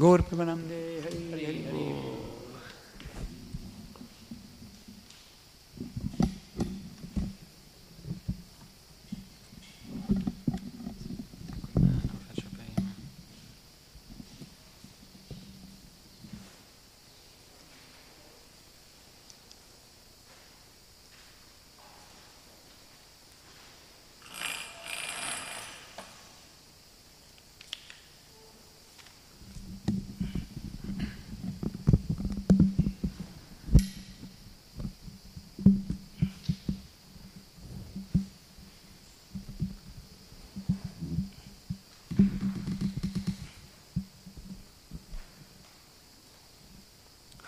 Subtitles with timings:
[0.00, 1.60] Gaur Pramanamde Hari Hari Hari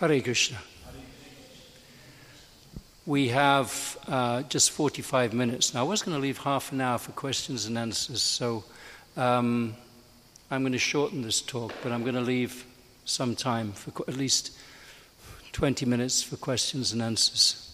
[0.03, 0.59] Hare Krishna.
[3.07, 5.81] We have uh, just 45 minutes now.
[5.83, 8.65] I was going to leave half an hour for questions and answers, so
[9.17, 9.77] um,
[10.51, 12.67] I'm going to shorten this talk, but I'm going to leave
[13.05, 14.59] some time for at least
[15.53, 17.72] 20 minutes for questions and answers.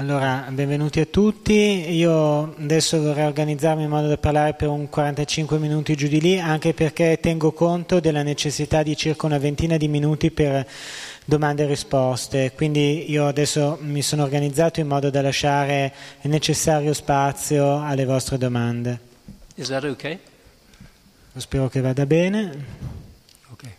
[0.00, 1.52] Allora, benvenuti a tutti.
[1.52, 6.38] Io adesso vorrei organizzarmi in modo da parlare per un 45 minuti giù di lì,
[6.38, 10.64] anche perché tengo conto della necessità di circa una ventina di minuti per
[11.24, 12.52] domande e risposte.
[12.54, 18.38] Quindi io adesso mi sono organizzato in modo da lasciare il necessario spazio alle vostre
[18.38, 19.00] domande.
[19.56, 20.16] Is that okay?
[21.34, 22.64] Spero che vada bene.
[23.50, 23.77] Okay.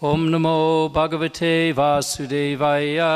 [0.00, 3.08] Om Namo Bhagavate Vasudevaya.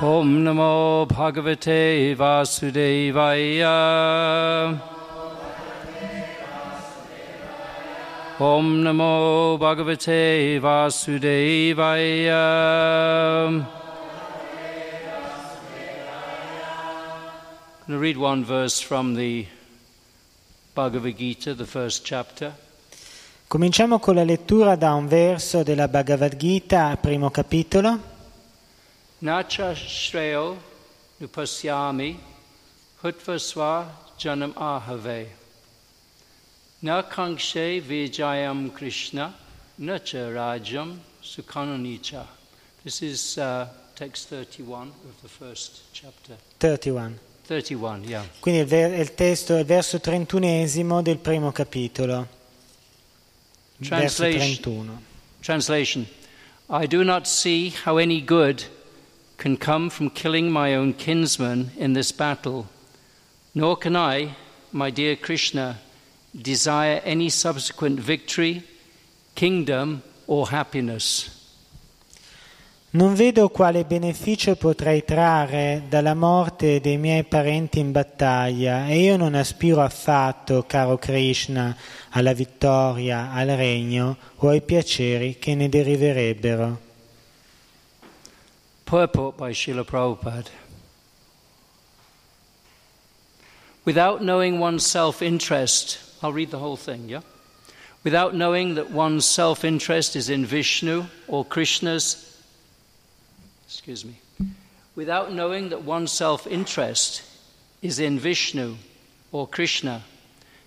[0.00, 3.74] Om Namo Bhagavate Vasudevaya.
[8.38, 12.44] Om Namo Bhagavate Vasudevaya.
[13.50, 13.66] I'm
[17.88, 19.48] going to read one verse from the
[20.78, 22.54] Bhagavad Gita, the first chapter.
[23.48, 27.98] Cominciamo con la lettura da un verso della Bhagavad Gita, primo capitolo.
[29.18, 30.56] Nacha Shreyo
[31.16, 32.16] Nupasyami
[33.02, 35.26] Hutvaswa Janam Ahave.
[36.82, 39.34] Na Kankshe Vijayam Krishna
[39.80, 42.24] Nacha Rajam Sukhananicha.
[42.84, 43.66] This is uh,
[43.96, 46.36] text 31 of the first chapter.
[46.60, 47.18] 31.
[47.48, 48.28] 31, yeah.
[48.40, 52.28] Quindi il, ver- il testo è il verso trentunesimo del primo capitolo.
[53.78, 54.40] Verso Translation.
[54.40, 55.02] 31.
[55.40, 56.06] Translation
[56.68, 58.66] I do not see how any good
[59.38, 62.66] can come from killing my own kinsman in this battle,
[63.54, 64.36] nor can I,
[64.70, 65.78] my dear Krishna,
[66.34, 68.62] desire any subsequent victory,
[69.34, 71.37] kingdom, or happiness.
[72.90, 79.18] Non vedo quale beneficio potrei trarre dalla morte dei miei parenti in battaglia e io
[79.18, 81.76] non aspiro affatto, caro Krishna,
[82.10, 86.80] alla vittoria, al regno o ai piaceri che ne deriverebbero.
[88.84, 90.48] Purport by Srila Prabhupada.
[93.84, 97.20] Without knowing one's self interest, I'll read the whole thing, yeah?
[98.02, 102.27] Without knowing that one's self interest is in Vishnu or Krishna's,
[103.68, 104.18] excuse me,
[104.94, 107.22] without knowing that one's self interest
[107.82, 108.76] is in Vishnu
[109.30, 110.04] or Krishna,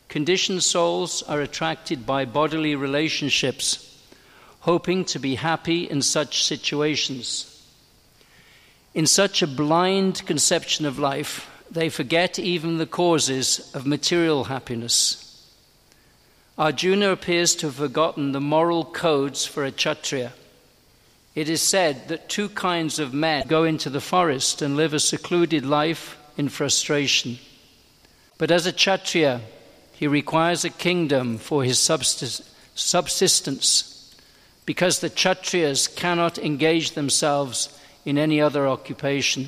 [0.08, 4.06] conditioned souls are attracted by bodily relationships,
[4.60, 7.48] hoping to be happy in such situations.
[8.94, 15.50] In such a blind conception of life, they forget even the causes of material happiness.
[16.56, 20.34] Arjuna appears to have forgotten the moral codes for a Kshatriya.
[21.34, 25.00] It is said that two kinds of men go into the forest and live a
[25.00, 27.40] secluded life in frustration.
[28.38, 29.40] But as a Kshatriya,
[29.94, 32.58] he requires a kingdom for his subsistence
[34.66, 39.48] because the Kshatriyas cannot engage themselves in any other occupation.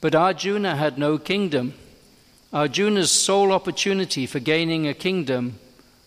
[0.00, 1.74] But Arjuna had no kingdom.
[2.52, 5.58] Arjuna's sole opportunity for gaining a kingdom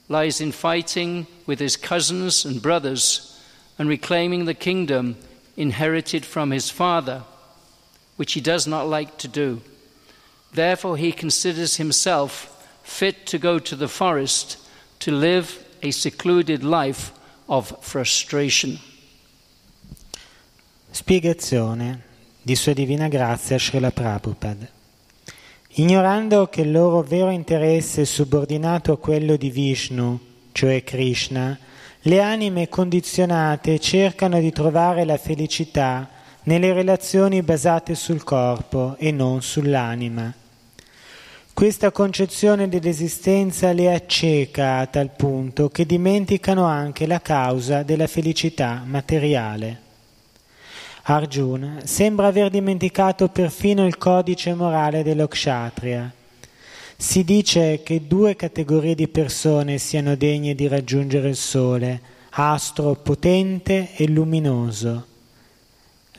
[0.10, 3.35] lies in fighting with his cousins and brothers
[3.78, 5.18] and reclaiming the kingdom
[5.58, 7.24] inherited from his father,
[8.18, 9.62] which he does not like to do.
[10.54, 12.52] Therefore, he considers himself
[12.84, 14.58] fit to go to the forest
[15.00, 17.12] to live a secluded life
[17.48, 18.80] of frustration.
[20.92, 22.04] Spiegazione
[22.42, 24.68] di Sua Divina Grazia Srila Prabhupada.
[25.78, 30.18] Ignorando che il loro vero interesse è subordinato a quello di Vishnu,
[30.54, 31.60] cioè Krishna,
[32.08, 36.08] Le anime condizionate cercano di trovare la felicità
[36.44, 40.32] nelle relazioni basate sul corpo e non sull'anima.
[41.52, 48.84] Questa concezione dell'esistenza le acceca a tal punto che dimenticano anche la causa della felicità
[48.86, 49.82] materiale.
[51.06, 56.14] Arjuna sembra aver dimenticato perfino il codice morale dello kshatriya.
[56.98, 63.90] Si dice che due categorie di persone siano degne di raggiungere il sole, astro potente
[63.96, 65.06] e luminoso.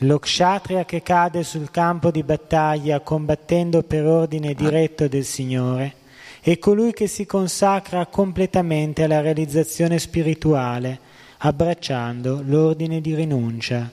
[0.01, 5.95] Lo kshatriya che cade sul campo di battaglia combattendo per ordine diretto del Signore
[6.43, 11.01] è colui che si consacra completamente alla realizzazione spirituale,
[11.39, 13.91] abbracciando l'ordine di rinuncia.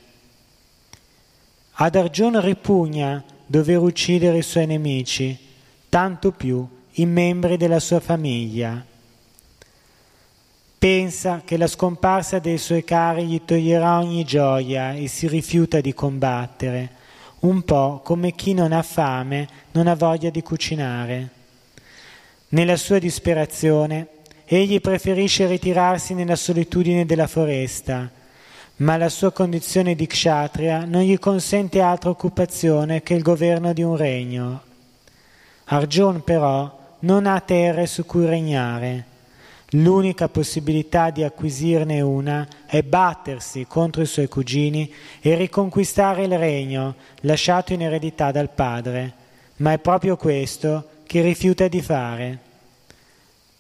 [1.72, 5.36] Ad Arjuna ripugna dover uccidere i suoi nemici,
[5.94, 8.84] tanto più i membri della sua famiglia.
[10.80, 15.94] Pensa che la scomparsa dei suoi cari gli toglierà ogni gioia e si rifiuta di
[15.94, 16.90] combattere,
[17.42, 21.30] un po' come chi non ha fame non ha voglia di cucinare.
[22.48, 24.08] Nella sua disperazione,
[24.46, 28.10] egli preferisce ritirarsi nella solitudine della foresta,
[28.78, 33.84] ma la sua condizione di kshatriya non gli consente altra occupazione che il governo di
[33.84, 34.72] un regno.
[35.66, 39.06] Arjun però non ha terre su cui regnare.
[39.72, 46.96] L'unica possibilità di acquisirne una è battersi contro i suoi cugini e riconquistare il regno
[47.22, 49.14] lasciato in eredità dal padre,
[49.58, 52.40] ma è proprio questo che rifiuta di fare.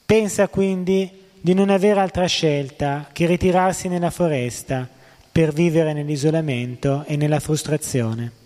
[0.06, 1.10] Pensa quindi
[1.42, 4.88] di non avere altra scelta che ritirarsi nella foresta,
[5.32, 8.43] per vivere nell'isolamento e nella frustrazione.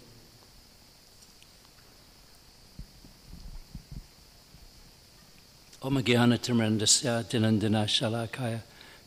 [5.80, 8.62] Om Gyanatimirandasya Dinandina Shalakaya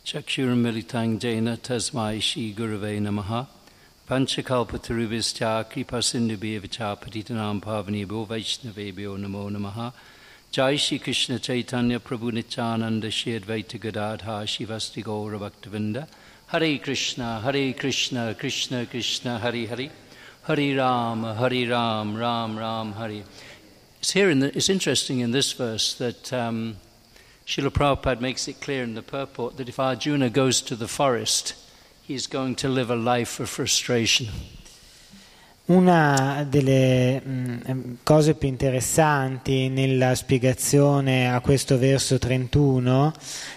[0.04, 3.48] Chakshuramilitang Jena Tasmai Shi Gurave Namaha
[4.08, 9.92] Panchakalpatarubhistya Kripasindubhyevacha Patitanam Pavanibho Vaishnavebhyo Namo Namaha
[10.52, 16.06] Jai Shri Krishna Chaitanya Prabhu Nityananda Shri Advaita Gadadha Shivasti Gaura Bhaktavinda
[16.46, 19.90] Hare Krishna, Hare Krishna, Krishna Krishna, Hare Hare,
[20.42, 23.24] Hare Ram, Hare Ram, Ram Ram, Hare.
[24.00, 26.78] It's here in the, it's interesting in this verse that um,
[27.46, 31.52] Srila Prabhupada makes it clear in the purport that if Arjuna goes to the forest,
[32.02, 34.28] he's going to live a life of frustration.
[35.68, 43.12] Una delle mh, cose più interessanti nella spiegazione a questo verso 31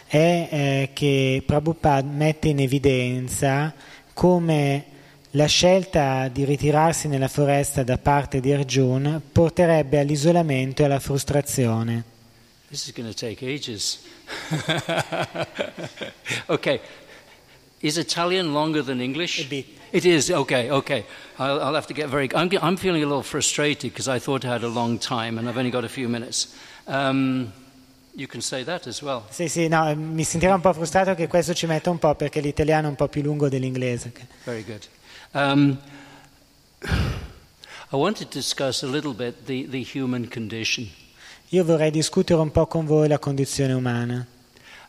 [0.07, 3.73] è eh, che Prabhupada mette in evidenza
[4.13, 4.92] come
[5.35, 12.03] la scelta di ritirarsi nella foresta da parte di Arjuna porterebbe all'isolamento e alla frustrazione.
[12.69, 13.99] This is going to take ages.
[16.47, 16.79] okay.
[17.79, 19.41] Is Italian longer than English?
[19.41, 19.65] A bit.
[19.91, 21.05] It is, okay, okay.
[21.37, 22.29] I'll, I'll have to get very.
[22.33, 25.47] I'm, I'm, feeling a little frustrated because I thought I had a long time and
[25.47, 26.55] I've only got a few minutes.
[26.87, 27.51] Um,
[28.15, 29.25] you can say that as well.
[29.29, 32.39] Sì, sì, no, mi sentirò un po' frustrato che questo ci metta un po' perché
[32.39, 34.11] l'italiano è un po' più lungo dell'inglese.
[34.45, 34.87] Very good.
[35.33, 35.79] Um,
[37.91, 40.87] I want to discuss a little bit the, the human condition.
[41.49, 44.25] Io vorrei discutere un po' con voi la condizione umana.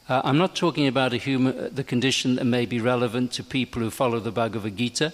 [0.07, 3.81] Uh, I'm not talking about a human, the condition that may be relevant to people
[3.83, 5.13] who follow the Bhagavad Gita.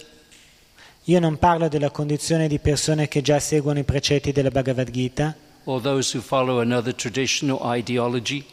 [1.05, 5.35] Io non parlo della condizione di persone che già seguono i precetti della Bhagavad Gita
[5.65, 8.45] or those who follow another tradition or ideology.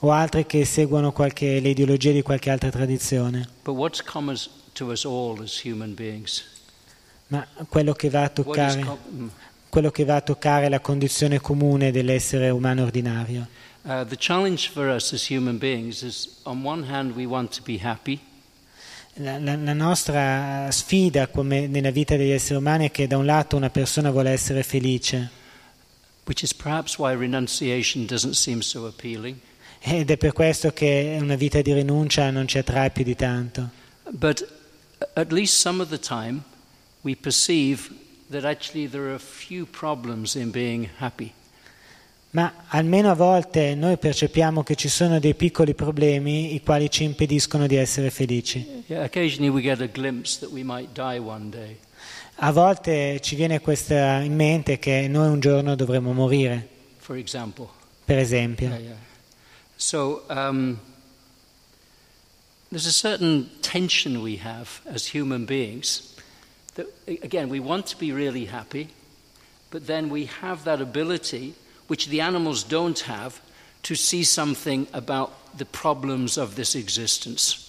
[0.00, 4.36] o altri che seguono qualche, le ideologie di qualche altra tradizione, But what's common
[4.72, 6.44] to us all as human beings?
[7.28, 9.26] ma quello che va a toccare, mm.
[9.70, 13.46] quello che va a toccare è la condizione comune dell'essere umano ordinario.
[13.84, 17.62] uh, the challenge for us as human beings is on one hand, we want to
[17.62, 18.18] be happy,
[19.16, 23.26] La, la- la nostra sfida come nella vita degli esseri umani è che da un
[23.26, 25.28] lato una persona vuole essere felice
[26.24, 29.36] which is perhaps why renunciation doesn't seem so appealing.
[29.80, 33.68] ed è per questo che una vita di rinuncia non ci attrae più di tanto.
[34.10, 34.46] But
[35.14, 36.44] at least some of the time,
[37.02, 37.90] we perceive
[38.30, 41.32] that actually there are few problems in being happy.
[42.34, 47.04] Ma almeno a volte noi percepiamo che ci sono dei piccoli problemi i quali ci
[47.04, 48.84] impediscono di essere felici.
[48.86, 51.76] Yeah, occasionally we get a glimpse that we might die one day.
[52.36, 56.66] A volte ci viene questa in mente che noi un giorno dovremo morire,
[58.04, 58.68] per esempio.
[58.68, 58.96] Yeah, yeah.
[59.76, 60.78] So um,
[62.72, 66.16] there's a certain tension we have as human beings.
[66.74, 68.88] That again, we want to be really happy,
[69.70, 71.54] but then we have that ability,
[71.86, 73.42] which the animals don't have,
[73.82, 77.68] to see something about the problems of this existence.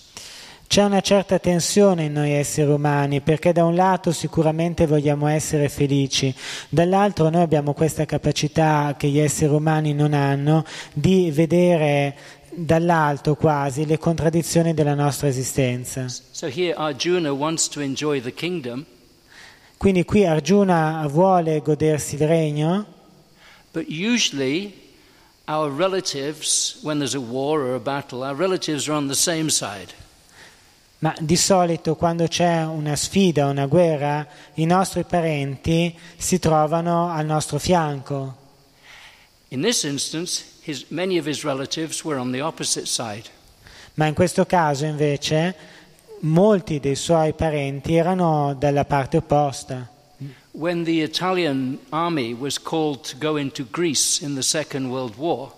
[0.66, 5.70] C'è una certa tensione in noi esseri umani perché da un lato sicuramente vogliamo essere
[5.70, 6.34] felici,
[6.70, 12.16] dall'altro noi abbiamo questa capacità che gli esseri umani non hanno di vedere
[12.56, 16.06] dall'alto quasi le contraddizioni della nostra esistenza.
[16.08, 16.48] So
[18.36, 18.86] kingdom,
[19.78, 22.86] Quindi qui Arjuna vuole godersi il regno,
[23.72, 24.74] but usually
[25.48, 29.50] our relatives, when there's a war or a battle, our relatives are on the same
[29.50, 29.94] side.
[31.04, 37.26] ma di solito quando c'è una sfida, una guerra, i nostri parenti si trovano al
[37.26, 38.38] nostro fianco.
[39.50, 43.30] In this instance, his, many of his relatives were on the opposite side.
[43.96, 45.56] Ma in questo caso invece
[46.22, 49.90] molti dei suoi parenti erano dalla parte opposta.
[50.52, 55.52] When the Italian army was called to go into Greece in the Second World War,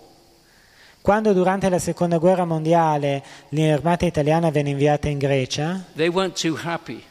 [1.02, 6.58] Quando durante la seconda guerra mondiale l'armata italiana venne inviata in Grecia, they weren't too
[6.60, 7.04] happy.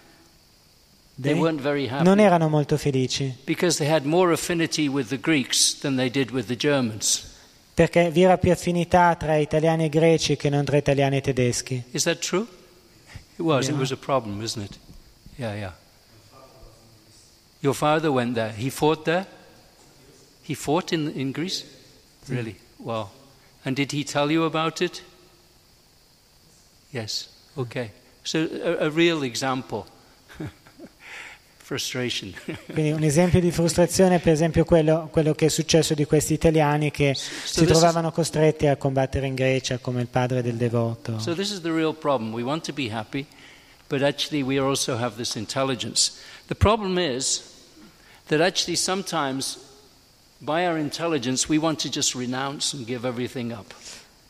[1.17, 5.17] They weren't very happy non erano molto felici, because they had more affinity with the
[5.17, 7.34] Greeks than they did with the Germans.
[7.75, 11.83] Perché vi era più affinità tra italiani e greci che non tra italiani e tedeschi.
[11.91, 12.47] Is that true?
[13.37, 13.67] It was.
[13.67, 14.79] It was a problem, isn't it?
[15.37, 15.73] Yeah, yeah.
[17.59, 18.53] Your father went there.
[18.53, 19.25] He fought there?
[20.41, 21.65] He fought in, in Greece?
[22.27, 22.35] Hmm.
[22.35, 22.55] Really?
[22.79, 23.09] Wow.
[23.65, 25.03] And did he tell you about it?
[26.93, 27.27] Yes.
[27.57, 27.91] Okay.
[28.23, 29.85] So, a, a real example.
[32.71, 36.33] Quindi un esempio di frustrazione è per esempio quello, quello che è successo di questi
[36.33, 40.41] italiani che So si this is- trovavano costretti a combattere in Grecia come il padre
[40.41, 41.17] del devoto.
[41.19, 42.33] So this is the real problem.
[42.33, 43.25] We want to be happy,
[43.89, 46.13] but actually we also have this intelligence.
[46.47, 47.41] The problem is
[48.27, 49.57] that actually sometimes
[50.39, 53.73] by our intelligence we want to just renounce and give everything up.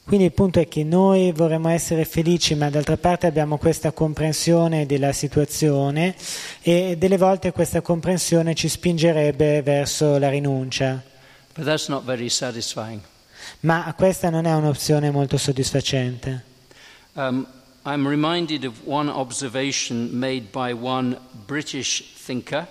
[0.06, 4.86] Quindi il punto è che noi vorremmo essere felici, ma d'altra parte abbiamo questa comprensione
[4.86, 6.16] della situazione
[6.62, 11.02] e delle volte questa comprensione ci spingerebbe verso la rinuncia.
[13.62, 16.44] Ma questa non è un'opzione molto soddisfacente.
[17.14, 17.48] Um,
[17.84, 22.68] I'm reminded of one observation made by one British thinker.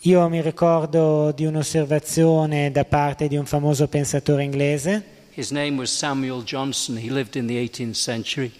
[0.00, 5.90] Io mi ricordo di un'osservazione da parte di un famoso pensatore inglese, His name was
[5.90, 6.98] Samuel Johnson.
[6.98, 8.52] He lived in the 18th century.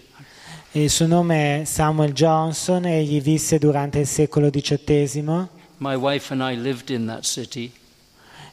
[0.71, 5.47] il suo nome è Samuel Johnson e egli visse durante il secolo XVIII.
[5.77, 7.71] My wife and I lived in that city.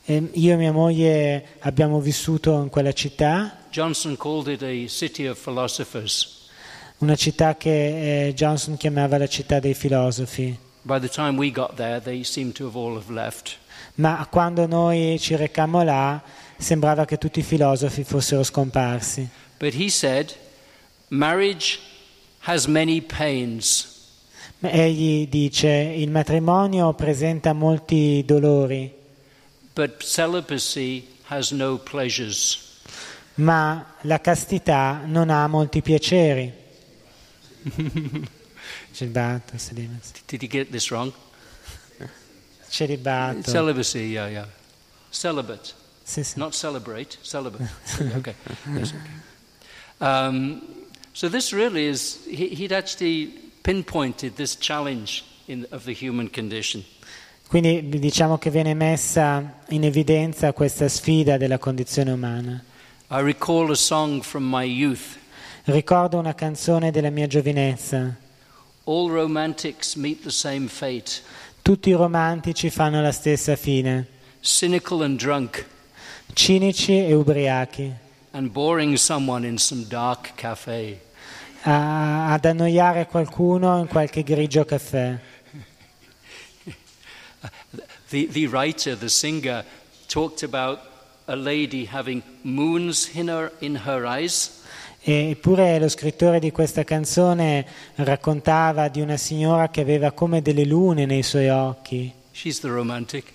[0.05, 5.27] E io e mia moglie abbiamo vissuto in quella città, Johnson called it a city
[5.27, 6.49] of philosophers.
[6.99, 10.59] una città che eh, Johnson chiamava la città dei filosofi.
[10.83, 13.57] By the time we got there, they seemed to have all have left.
[13.95, 16.21] Ma quando noi ci recammo là,
[16.61, 19.29] sembrava che tutti i filosofi fossero scomparsi.
[19.59, 20.35] But he said,
[21.09, 21.81] marriage
[22.41, 23.89] has many pains,
[24.63, 28.93] Egli dice, il matrimonio presenta molti dolori,
[29.75, 32.69] but celibacy has no pleasures.
[33.35, 36.53] ma la castità non ha molti piaceri.
[38.93, 40.19] Celibato, celibato.
[40.27, 41.13] Did he get this wrong?
[42.69, 43.49] Celibato.
[43.51, 44.47] Celibacy, yeah, yeah.
[45.11, 45.75] Celibate,
[46.11, 46.39] Sì, sì.
[46.39, 47.71] not celebrate, celibate.
[48.17, 48.35] okay,
[48.75, 49.11] yes, okay.
[50.01, 50.61] Um,
[51.13, 53.27] so this really is, he, he'd actually
[53.63, 56.85] pinpointed this challenge in, of the human condition.
[57.47, 62.61] Quindi diciamo che viene messa in evidenza questa sfida della condizione umana.
[63.11, 65.17] I recall a song from my youth.
[65.65, 68.17] Ricordo una canzone della mia giovinezza.
[68.85, 71.23] All romantics meet the same fate,
[71.63, 74.07] Tutti i romantici fanno la stessa fine,
[74.41, 75.65] cynical and drunk,
[76.33, 77.93] cinici e ubriachi,
[78.33, 81.01] and boring someone in some dark cafe.
[81.63, 85.19] a- ad annoiare qualcuno in qualche grigio caffè.
[88.09, 89.65] The, the writer, the singer,
[90.09, 90.81] talked about
[91.27, 94.59] a lady having moons in her, in her eyes
[95.03, 101.07] Eppure lo scrittore di questa canzone raccontava di una signora che aveva come delle lune
[101.07, 102.13] nei suoi occhi.
[102.33, 103.33] She's the romantic.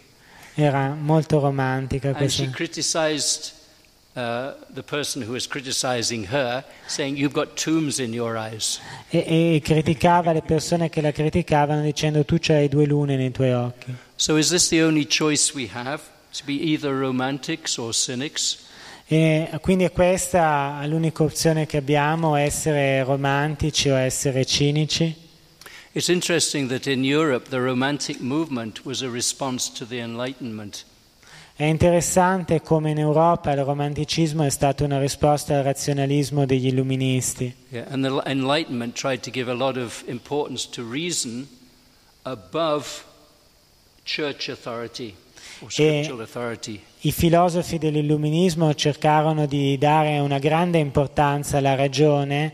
[0.55, 2.55] Era molto romantica And she questa.
[2.55, 3.51] criticized
[4.15, 8.79] uh, the person who was criticizing her, saying, You've got tombs in your eyes.
[9.09, 13.51] E, e criticava le persone che la criticavano dicendo tu c'hai due lune nei tuoi
[13.51, 13.93] occhi.
[14.15, 16.01] So is this the only choice we have?
[16.37, 18.63] To be either romantics or cynics?
[19.07, 25.23] E quindi è questa l'unica opzione che abbiamo, essere romantici o essere cinici.
[25.95, 30.83] It's interesting that in Europe the romantic movement was a response to the Enlightenment.
[31.55, 37.55] È interessante come in Europa il romanticismo è stato una risposta al razionalismo degli illuministi.
[37.69, 41.47] Yeah, and the Enlightenment tried to give a lot of importance to reason
[42.23, 43.05] above
[44.03, 45.15] church authority
[45.61, 46.81] or authority.
[47.03, 52.53] I filosofi dell'illuminismo cercarono di dare una grande importanza alla ragione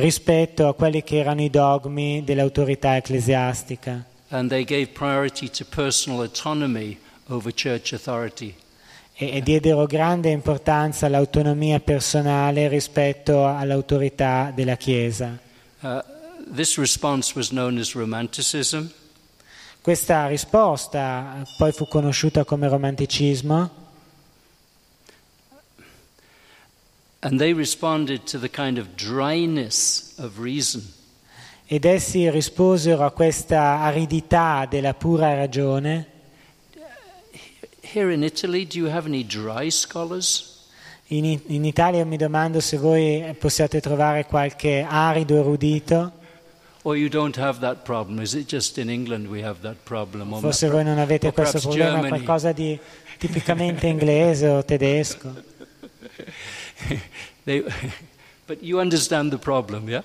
[0.00, 4.04] rispetto a quelli che erano i dogmi dell'autorità ecclesiastica
[9.14, 15.38] e, e diedero grande importanza all'autonomia personale rispetto all'autorità della Chiesa.
[15.80, 16.16] Uh.
[19.80, 23.70] Questa risposta poi fu conosciuta come romanticismo
[27.20, 30.96] And they responded to the kind of dryness of reason.
[31.70, 36.06] ed essi risposero a questa aridità della pura ragione.
[37.80, 40.66] Here in Italy, do you have any dry scholars?
[41.08, 46.12] In, in Italia mi domando se voi possiate trovare qualche arido erudito,
[46.82, 48.20] Or you don't have that problem?
[48.20, 50.32] Is it just in England we have that problem?
[50.32, 52.08] Or forse voi non avete questo problema, Germany.
[52.08, 52.78] qualcosa di
[53.18, 55.34] tipicamente inglese o tedesco.
[57.44, 57.62] They,
[58.46, 60.02] but you understand the problem, yeah?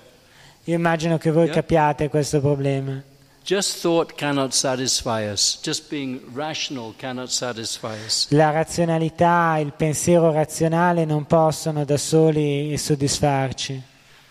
[0.64, 1.54] Io immagino che voi Yeah.
[1.54, 3.02] capiate questo problema.
[3.44, 5.58] Just thought cannot satisfy us.
[5.62, 8.28] Just being rational cannot satisfy us.
[8.30, 13.82] La razionalità, il pensiero razionale non possono da soli soddisfarci.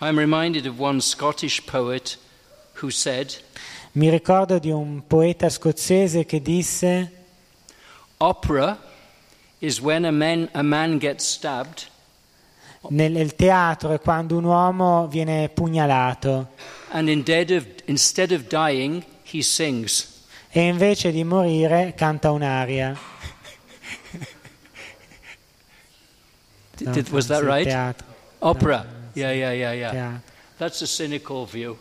[0.01, 2.17] I'm reminded of one Scottish poet
[2.81, 3.39] who said,
[3.91, 7.11] Mi ricordo di un poeta scozzese che disse
[8.17, 8.79] Opera
[9.59, 11.85] is when a man, a man gets stabbed
[12.89, 16.49] nel nel teatro è quando un uomo viene pugnalato
[16.91, 17.09] and
[17.51, 20.25] of, instead of dying, he sings.
[20.49, 22.95] e invece di morire canta un'aria.
[26.79, 27.65] No, did- was that right?
[27.65, 28.05] Teatro,
[28.39, 28.85] Opera.
[29.13, 29.91] Yeah, yeah, yeah, yeah.
[29.91, 30.21] teatro.
[30.57, 31.77] That's a cynical view.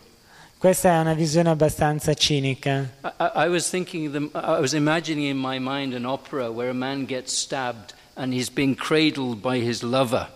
[0.58, 2.88] Questa è una visione abbastanza cinica.
[3.02, 6.74] I I was thinking, the, I was imagining in my mind an opera where a
[6.74, 10.28] man gets stabbed and he's being cradled by his lover.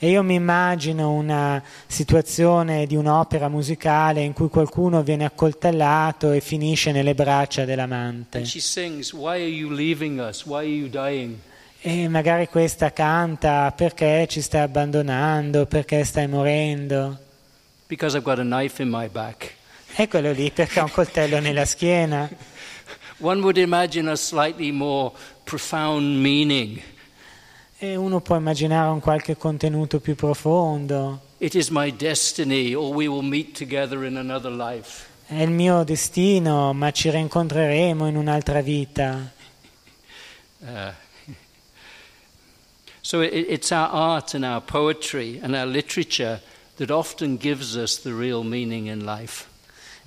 [0.00, 6.40] E io mi immagino una situazione di un'opera musicale in cui qualcuno viene accoltellato e
[6.40, 8.44] finisce nelle braccia dell'amante.
[8.44, 9.12] Sings?
[11.80, 17.18] E magari questa canta perché ci stai abbandonando, perché stai morendo.
[17.88, 19.52] Because I've got a knife in my back.
[19.96, 22.28] E quello lì perché ha un coltello nella schiena.
[23.18, 25.10] One would imagine a slightly more
[25.42, 26.80] profound meaning.
[27.80, 31.20] E uno può immaginare un qualche contenuto più profondo.
[31.38, 32.74] Destiny.
[35.26, 39.30] È il mio destino, ma ci rincontreremo in un'altra vita.
[40.58, 40.66] Uh,
[43.00, 46.40] so it, it's our art and our poetry and our literature
[46.78, 49.46] that often gives us the real meaning in life.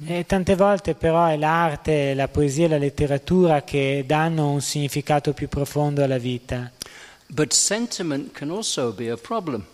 [0.06, 5.32] E tante volte però è l'arte, la poesia e la letteratura che danno un significato
[5.32, 6.70] più profondo alla vita.
[7.34, 9.66] But sentiment can also be a problem.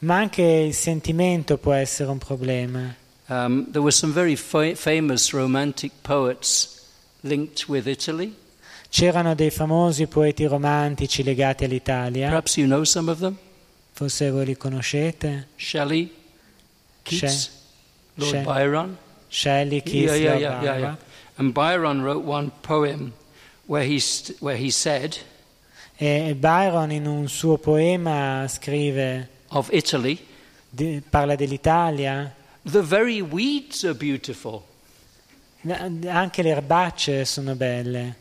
[0.00, 2.94] Ma anche il sentimento può essere un problema.
[3.28, 6.84] Um, there were some very fa- famous romantic poets
[7.22, 8.34] linked with Italy.
[8.90, 13.36] C'erano dei famosi poeti romantici legati all'Italia, Perhaps you know some of them.
[13.92, 16.10] forse voi li conoscete, Shelley,
[17.02, 17.50] Keats, She-
[18.14, 18.96] Lord She- Byron.
[19.28, 20.96] Shelley, Keats, yeah, yeah, Lord yeah, yeah, yeah.
[21.36, 23.12] And Byron wrote one poem
[23.66, 25.18] where he, st- where he said
[26.00, 30.16] E Byron in un suo poema scrive, of Italy,
[30.68, 32.32] di- parla dell'Italia,
[32.62, 34.62] the very weeds are beautiful.
[36.06, 38.14] anche le erbacce sono belle.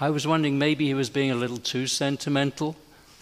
[0.00, 2.74] I was wondering maybe he was being a little too sentimental.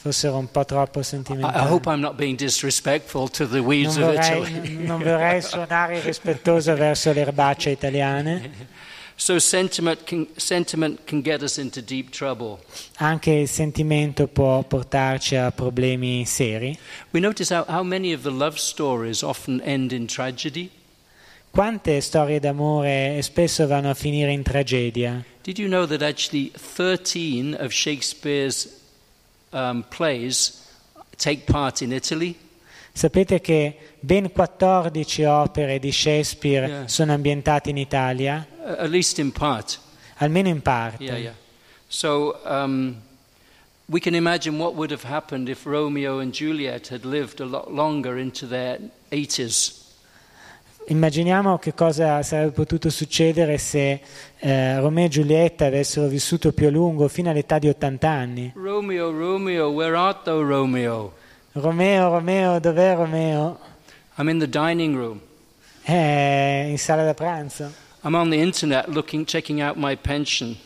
[0.02, 1.68] Fossero un po' troppo I, I sentimentali.
[1.68, 4.76] hope I'm not being disrespectful to the Non weeds of vorrei, Italy.
[4.86, 8.50] non vorrei suonare irrispettoso verso le erbacce italiane.
[9.20, 12.58] So sentiment can, sentiment can get us into deep trouble.
[13.00, 16.74] Anche il sentimento può portarci a problemi seri.
[17.10, 20.70] We notice how, how many of the love stories often end in tragedy.
[21.50, 25.22] Quante storie d'amore spesso vanno a finire in tragedia?
[25.42, 28.68] Did you know that actually 13 of Shakespeare's
[29.52, 30.66] um, plays
[31.18, 32.38] take part in Italy?
[32.92, 36.86] Sapete che ben 14 opere di Shakespeare Yeah.
[36.88, 39.32] sono ambientate in Italia, Uh, in
[40.18, 41.02] almeno in parte.
[41.04, 41.34] Yeah, yeah.
[41.88, 42.94] So um,
[43.86, 47.72] we can imagine what would have happened if Romeo and Juliet had lived a lot
[47.72, 48.78] longer into their
[49.10, 49.78] 80s.
[50.86, 54.00] Immaginiamo che cosa sarebbe potuto succedere se
[54.38, 58.52] eh, Romeo e Giulietta avessero vissuto più a lungo, fino all'età di 80 anni.
[58.54, 61.12] Romeo, Romeo, where art thou, Romeo?
[61.60, 63.58] Romeo, Romeo, dov'è Romeo?
[64.16, 65.20] I'm in the dining room.
[65.82, 67.70] È in sala da pranzo.
[68.02, 70.56] I'm on the internet looking, checking out my pension.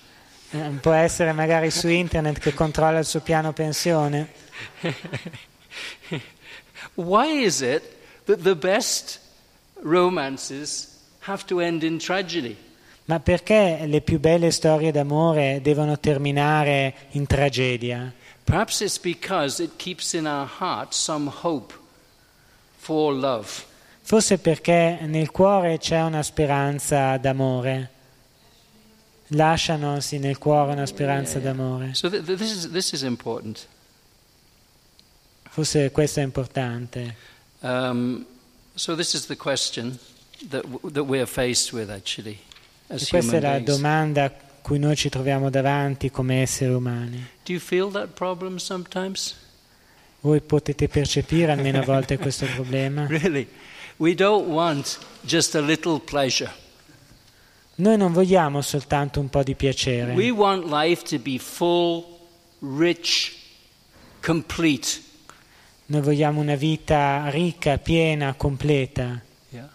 [0.50, 4.28] Eh, può essere magari su internet che controlla il suo piano pensione.
[6.94, 7.83] Why is it
[8.26, 9.20] that the best
[9.83, 12.57] romances have to end in tragedy?
[13.07, 18.12] Ma perché le più belle storie d'amore devono terminare in tragedia?
[18.44, 21.72] Perhaps it's because it keeps in our heart some hope
[22.78, 23.64] for love.
[24.02, 27.90] Forse perché nel cuore c'è una speranza d'amore.
[29.28, 31.94] Lasciano sì nel cuore una speranza d'amore.
[31.94, 33.66] So th- th- this, is, this is important.
[35.48, 37.16] Forse questo è importante.
[37.61, 38.26] Um,
[38.74, 39.98] so this is the question
[40.50, 42.38] that, w- that we're faced with actually
[42.88, 43.64] E as questa è la beings.
[43.76, 44.30] domanda
[44.64, 47.22] cui noi ci troviamo davanti come esseri umani.
[50.20, 53.05] Voi potete percepire almeno a volte questo problema?
[53.12, 53.46] Really?
[53.98, 56.50] We don't want just a little pleasure.
[57.74, 60.14] Noi non vogliamo soltanto un po' di piacere.
[60.14, 62.03] We want life to be full,
[62.61, 63.35] rich,
[64.22, 64.88] complete.
[65.87, 69.20] Noi vogliamo una vita ricca, piena, completa.
[69.50, 69.68] Yeah.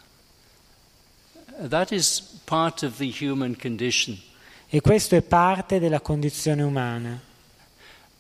[1.68, 4.20] That is part of the human condition.
[4.72, 7.20] E questo è parte della condizione umana.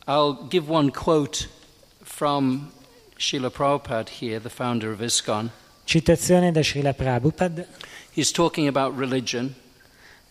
[0.07, 1.47] I'll give one quote
[2.01, 2.71] from
[3.17, 5.51] Srila Prabhupada here, the founder of ISKCON.
[5.83, 7.67] Citazione da Srila Prabhupada.
[8.11, 9.53] He's talking about religion,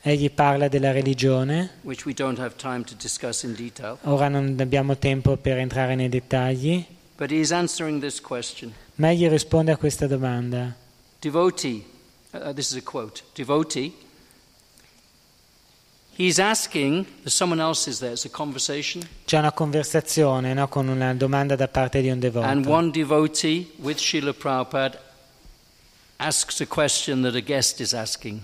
[0.03, 1.71] Egli parla della religione.
[1.83, 5.95] which we don't have time to discuss in detail, Ora non abbiamo tempo per entrare
[5.95, 6.85] nei dettagli,
[7.17, 8.73] but he's answering this question.
[8.97, 10.75] ma egli risponde a questa domanda.
[11.21, 11.85] Devotee,
[12.33, 13.93] uh, this is a quote, devotee,
[16.39, 21.15] asking, there's someone else is there, it's a conversation, C'è una conversazione no, con una
[21.15, 22.69] domanda da parte di un and devoto.
[22.69, 24.99] one devotee with Srila Prabhupada
[26.17, 28.41] asks a question that a guest is asking.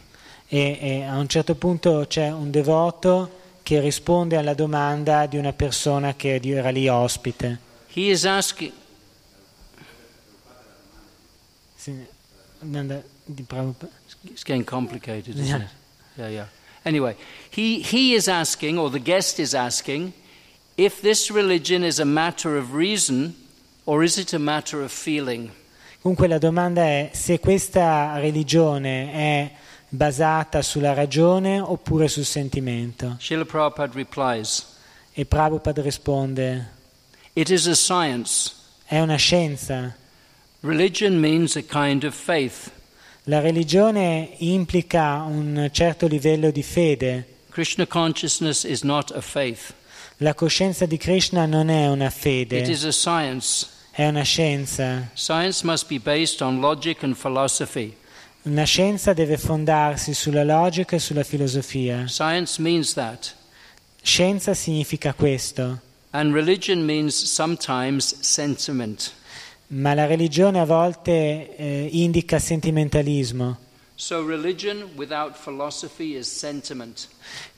[0.46, 5.52] E, e a un certo punto c'è un devoto che risponde alla domanda di una
[5.52, 7.58] persona che era lì ospite.
[7.92, 8.72] He is asking,
[14.30, 15.68] it's getting complicated, isn't it?
[16.16, 16.46] Yeah, yeah.
[16.84, 17.16] Anyway,
[17.50, 20.12] he, he is asking, or the guest is asking,
[20.76, 23.34] if this religion is a matter of reason
[23.86, 25.50] or is it a matter of feeling?
[26.02, 29.50] Comunque la domanda è se questa religione è
[29.88, 33.16] basata sulla ragione oppure sul sentimento.
[33.18, 34.66] Srila Prabhupada replies,
[35.14, 36.68] E Prabhupada risponde,
[37.32, 38.52] It is a science.
[38.86, 39.96] è una scienza.
[40.60, 42.70] Religion means a kind of faith.
[43.26, 47.26] La religione implica un certo livello di fede.
[47.50, 49.72] Krishna consciousness is not a faith,
[50.18, 53.66] La coscienza di Krishna non è una it fede, is a science.
[53.92, 55.08] è una scienza.
[55.14, 57.96] Science must be based on logic and philosophy.
[58.42, 62.06] Una scienza deve fondarsi sulla logica e sulla filosofia.
[62.06, 63.34] Science means that.
[64.02, 69.12] Scienza significa questo, And religion means sometimes sentiment.
[69.68, 73.58] Ma la religione a volte eh, indica sentimentalismo.
[73.96, 74.24] So
[76.22, 77.08] sentiment.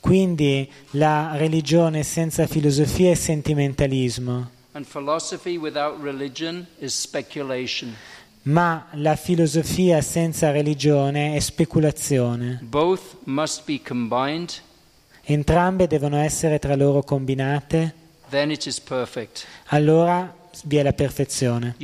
[0.00, 4.50] Quindi la religione senza filosofia è sentimentalismo,
[8.42, 12.58] ma la filosofia senza religione è speculazione.
[12.62, 14.62] Both must be combined,
[15.28, 17.94] Entrambe devono essere tra loro combinate,
[19.64, 21.76] allora vi è la perfezione.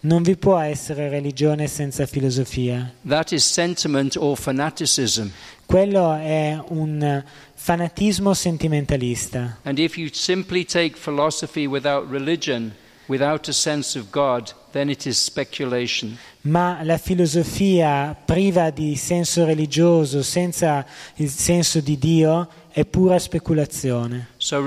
[0.00, 2.92] Non vi può essere religione senza filosofia.
[3.06, 5.28] That is sentiment or fanaticism.
[5.66, 9.58] Quello è un fanatismo sentimentalista.
[9.62, 12.74] And if you simply take philosophy without religion,
[13.06, 16.18] without a sense of God, then it is speculation.
[16.42, 20.84] Ma la filosofia priva di senso religioso, senza
[21.16, 24.28] il senso di Dio, è pura speculazione.
[24.38, 24.62] So.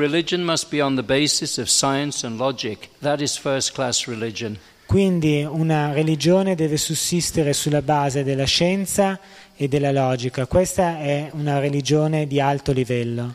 [4.85, 9.19] Quindi una religione deve sussistere sulla base della scienza
[9.55, 10.45] e della logica.
[10.45, 13.33] Questa è una religione di alto livello.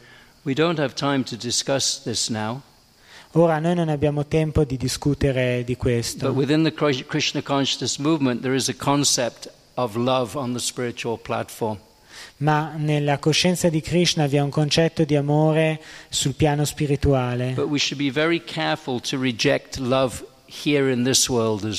[3.33, 7.99] Ora noi non abbiamo tempo di discutere di but questo, within the Kri- Krishna consciousness
[7.99, 11.79] movement, there is a concept of love on the spiritual platform.
[12.39, 17.55] Ma nella coscienza di Krishna vi è un concetto di amore sul piano spirituale.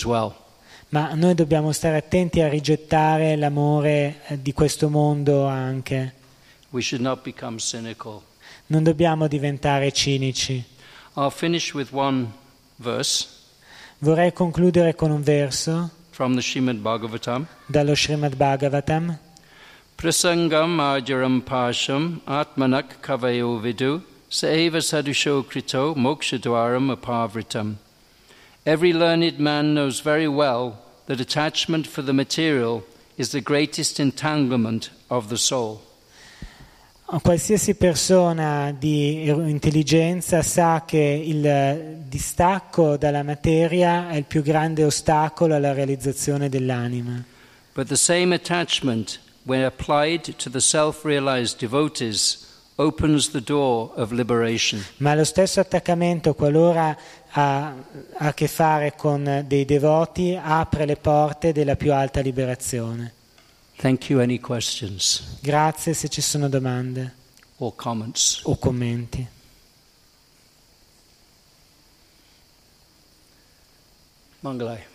[0.06, 0.34] Well.
[0.90, 6.14] ma noi dobbiamo stare attenti a rigettare l'amore eh, di questo mondo anche.
[8.68, 10.64] Non dobbiamo diventare cinici.
[11.16, 12.32] I'll finish with one
[12.78, 13.40] verse
[14.04, 15.92] Vorrei concludere con un verso
[17.68, 19.20] dallo Srimad Bhagavatam.
[20.02, 27.76] Prasangam ajaram pasham atmanak kavayo vidu saeva sadusho krito mokshadwaram apavritam.
[28.66, 32.84] Every learned man knows very well that attachment for the material
[33.16, 35.84] is the greatest entanglement of the soul.
[37.06, 45.54] Qualsiasi persona di intelligenza sa che il distacco dalla materia è il più grande ostacolo
[45.54, 47.24] alla realizzazione dell'anima.
[47.76, 54.12] But the same attachment, when applied to the self realized devotees, opens the door of
[54.12, 54.84] liberation.
[54.98, 56.98] Ma lo stesso attaccamento, qualora
[57.30, 57.66] ha,
[58.18, 63.14] ha a che fare con dei devoti, apre le porte della più alta liberazione.
[63.78, 64.20] Thank you.
[64.22, 67.16] Any questions Grazie se ci sono domande
[67.58, 68.42] or comments?
[68.44, 69.28] o commenti.
[74.42, 74.91] Mangalai.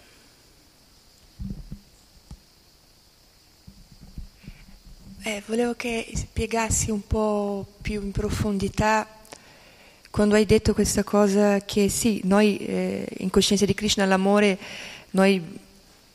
[5.26, 9.08] Eh, volevo che spiegassi un po' più in profondità
[10.08, 14.56] quando hai detto questa cosa che sì, noi eh, in coscienza di Krishna l'amore,
[15.10, 15.42] noi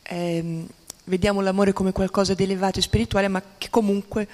[0.04, 0.66] ehm,
[1.04, 4.26] vediamo l'amore come qualcosa di elevato e spirituale, ma che comunque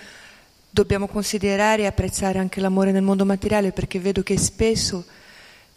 [0.71, 5.05] dobbiamo considerare e apprezzare anche l'amore nel mondo materiale perché vedo che spesso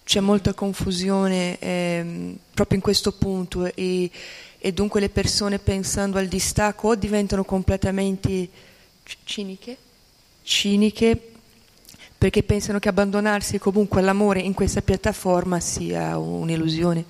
[0.03, 4.11] c'è molta confusione ehm, proprio in questo punto e,
[4.59, 8.69] e dunque le persone pensando al distacco o diventano completamente
[9.23, 9.77] ciniche,
[10.43, 11.31] ciniche
[12.17, 17.03] perché pensano che abbandonarsi comunque all'amore in questa piattaforma sia un'illusione.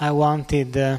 [0.00, 0.98] I wanted uh,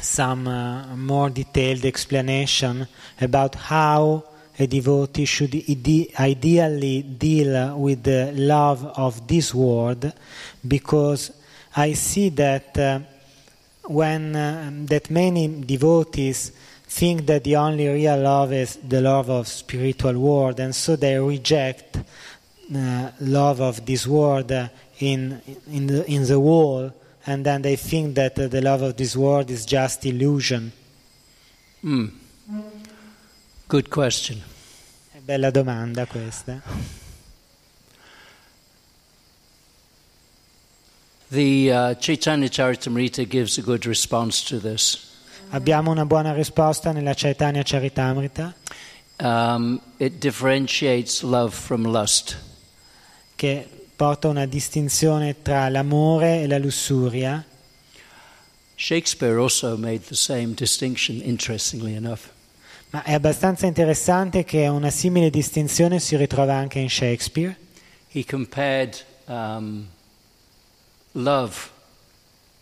[0.00, 2.86] some uh, more detailed explanation
[3.20, 4.24] about how
[4.58, 10.12] a devotee should ide- ideally deal with the love of this world
[10.60, 11.32] because
[11.74, 13.00] I see that uh,
[13.86, 16.52] when uh, that many devotees
[16.96, 21.18] think that the only real love is the love of spiritual world and so they
[21.18, 21.98] reject
[22.74, 26.90] uh, love of this world uh, in in the in the wall
[27.26, 30.72] and then they think that uh, the love of this world is just illusion.
[31.82, 32.06] Hmm.
[33.68, 34.42] Good question.
[35.26, 36.62] Bella domanda questa.
[41.30, 45.05] The uh, Chaitanya Charitamrita gives a good response to this.
[45.50, 48.54] Abbiamo una buona risposta nella Chaitanya Charitamrita
[49.18, 52.36] Um, it differentiates love from lust.
[53.34, 57.42] che porta una distinzione tra l'amore e la lussuria.
[58.74, 62.28] Shakespeare also made the same distinction, interestingly enough.
[62.90, 67.56] Ma è abbastanza interessante che una simile distinzione si ritrova anche in Shakespeare.
[68.12, 69.86] He compared um,
[71.12, 71.70] love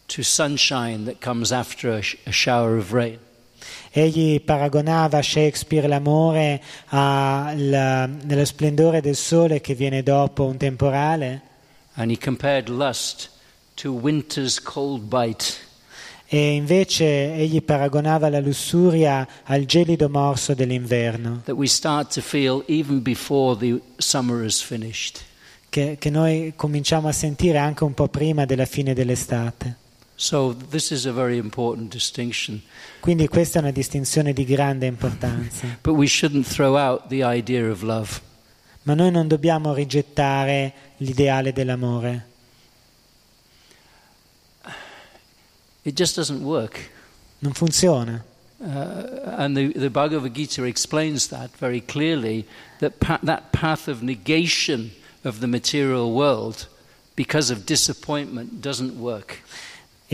[0.06, 3.18] to sunshine that comes after a, sh- a shower of rain.
[3.90, 11.40] Egli paragonava Shakespeare l'amore allo splendore del sole che viene dopo un temporale
[11.94, 13.30] And he compared lust
[13.76, 15.62] to winter's cold bite.
[16.26, 22.64] e invece egli paragonava la lussuria al gelido morso dell'inverno that we start to feel
[22.66, 25.20] even before the summer is finished.
[25.70, 29.76] che, che noi cominciamo a sentire anche un po' prima della fine dell'estate.
[30.16, 32.62] So, this is a very important distinction.
[33.00, 35.79] Quindi questa è una distinzione di grande importanza.
[35.83, 38.20] But we shouldn't throw out the idea of love.
[38.83, 42.27] Ma noi non dobbiamo rigettare l'ideale dell'amore.
[45.83, 46.90] It just doesn't work.
[47.40, 48.24] Non funziona.
[48.59, 52.46] Uh, and the, the Bhagavad Gita explains that very clearly
[52.79, 54.92] that pa- that path of negation
[55.24, 56.68] of the material world
[57.16, 59.42] because of disappointment doesn't work.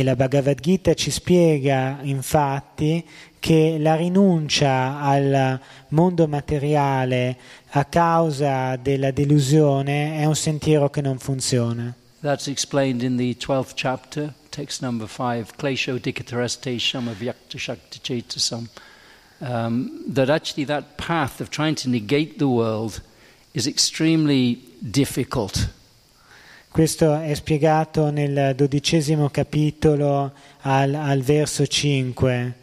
[0.01, 3.07] E la Bhagavad Gita ci spiega infatti
[3.39, 7.37] che la rinuncia al mondo materiale
[7.73, 11.95] a causa della delusione è un sentiero che non funziona.
[12.23, 18.71] That's explained in the 12th chapter, text number 5, Klesho Dikatarastesham Avyakta Shakti Chetasam.
[19.41, 23.03] Um, that actually that path of trying to negate the world
[23.53, 25.69] is extremely difficult.
[26.72, 32.54] Questo è spiegato nel dodicesimo capitolo al, al verso 5.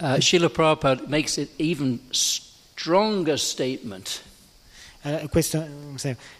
[0.00, 4.22] Uh, Srila Prabhupada makes it even stronger statement.
[5.02, 5.62] Eh, questo,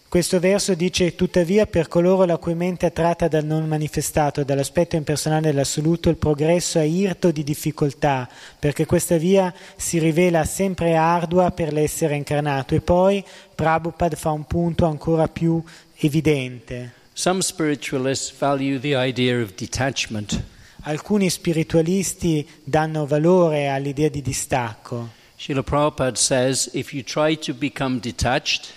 [0.09, 4.97] questo verso dice tuttavia per coloro la cui mente è tratta dal non manifestato, dall'aspetto
[4.97, 11.51] impersonale dell'assoluto, il progresso è irto di difficoltà, perché questa via si rivela sempre ardua
[11.51, 12.75] per l'essere incarnato.
[12.75, 13.23] E poi
[13.55, 15.63] Prabhupada fa un punto ancora più
[15.99, 16.93] evidente.
[17.13, 20.43] Some spiritualists value the idea of detachment.
[20.83, 27.99] Alcuni spiritualisti danno valore all'idea di distacco, Srila Prabhupada says if you try to become
[28.01, 28.73] detached,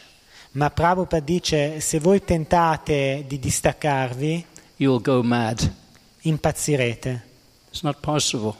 [0.51, 4.45] ma Prabhupada dice se voi tentate di distaccarvi,
[4.77, 5.73] you'll go mad.
[6.21, 7.23] impazzirete.
[7.69, 8.55] It's not possible.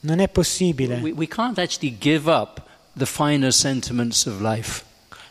[0.00, 1.00] Non è possibile.
[1.00, 4.84] We, we can't actually give up the finer sentiments of life.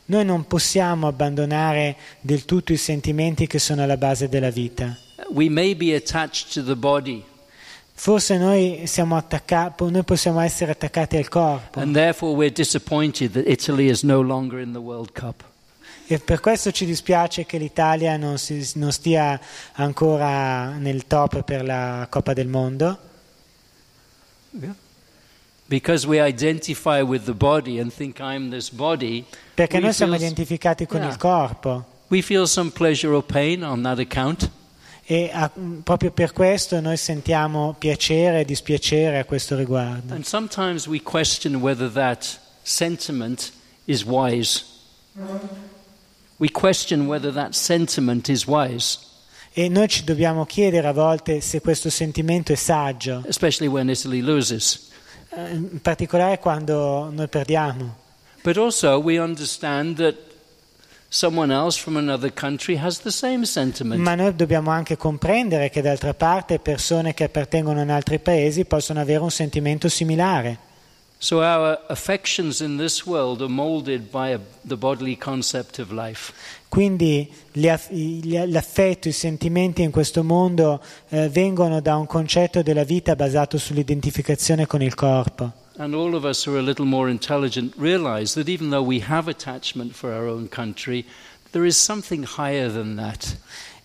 [0.05, 4.97] Noi non possiamo abbandonare del tutto i sentimenti che sono alla base della vita.
[7.93, 11.83] Forse noi, siamo attacca- noi possiamo essere attaccati al corpo.
[11.83, 11.91] no
[16.13, 19.39] e per questo ci dispiace che l'Italia non, si- non stia
[19.73, 22.99] ancora nel top per la Coppa del Mondo,
[25.71, 29.23] Because we identify with the body and think I'm this body,
[29.55, 31.11] perché noi siamo identificati con Yeah.
[31.11, 34.49] il corpo we feel some pleasure or pain on that account.
[35.05, 35.49] e a-
[35.83, 40.13] proprio per questo noi sentiamo piacere e dispiacere a questo riguardo.
[40.13, 43.53] And sometimes we question whether that sentiment
[43.85, 44.63] is wise.
[46.37, 48.97] We question whether that sentiment is wise,
[49.53, 54.19] E noi ci dobbiamo chiedere a volte se questo sentimento è saggio, especially when Italy
[54.21, 54.89] loses.
[55.33, 57.97] Eh, in particolare quando noi perdiamo.
[58.43, 60.15] But also, we understand that
[61.09, 64.01] someone else from another country has the same sentiment.
[64.01, 68.99] Ma noi dobbiamo anche comprendere che d'altra parte persone che appartengono in altri paesi possono
[68.99, 70.69] avere un sentimento similare.
[71.23, 76.33] So, our affections in this world are molded by a, the bodily concept of life.
[76.67, 83.59] Quindi l'affetto, i sentimenti in questo mondo eh, vengono da un concetto della vita basato
[83.59, 85.51] sull'identificazione con il corpo.
[85.77, 89.03] And all of us who are a little more intelligent realize that even though we
[89.07, 91.05] have attachment for our own country,
[91.51, 93.35] there is something higher than that.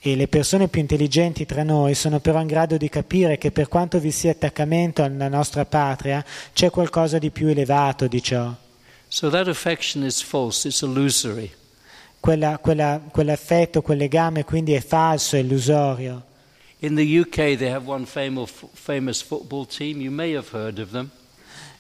[0.06, 3.66] E le persone più intelligenti tra noi sono però in grado di capire che per
[3.66, 8.54] quanto vi sia attaccamento alla nostra patria, c'è qualcosa di più elevato di ciò.
[9.08, 11.50] So that affection is false, it's illusory.
[12.20, 16.22] Quella- quella- quell'affetto, quel legame quindi è falso, è illusorio.
[16.78, 20.00] In the UK, they have one famous, famous football team.
[20.00, 21.10] You may have heard of them.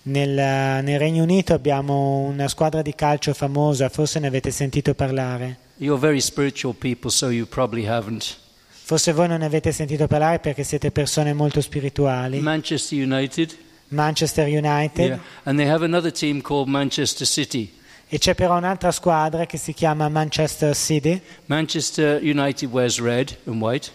[0.02, 5.65] Nel, nel Regno Unito abbiamo una squadra di calcio famosa, forse ne avete sentito parlare.
[5.78, 8.36] You're very spiritual people, so you probably haven't.
[8.68, 12.40] Forse voi non ne avete sentito parlare perché siete persone molto spirituali.
[12.40, 13.56] Manchester United.
[13.88, 15.06] Manchester United.
[15.06, 15.20] Yeah.
[15.44, 17.72] And they have another team called Manchester City.
[18.08, 21.20] E c'è però un'altra squadra che si chiama Manchester City.
[21.46, 23.90] Manchester United wears red and white.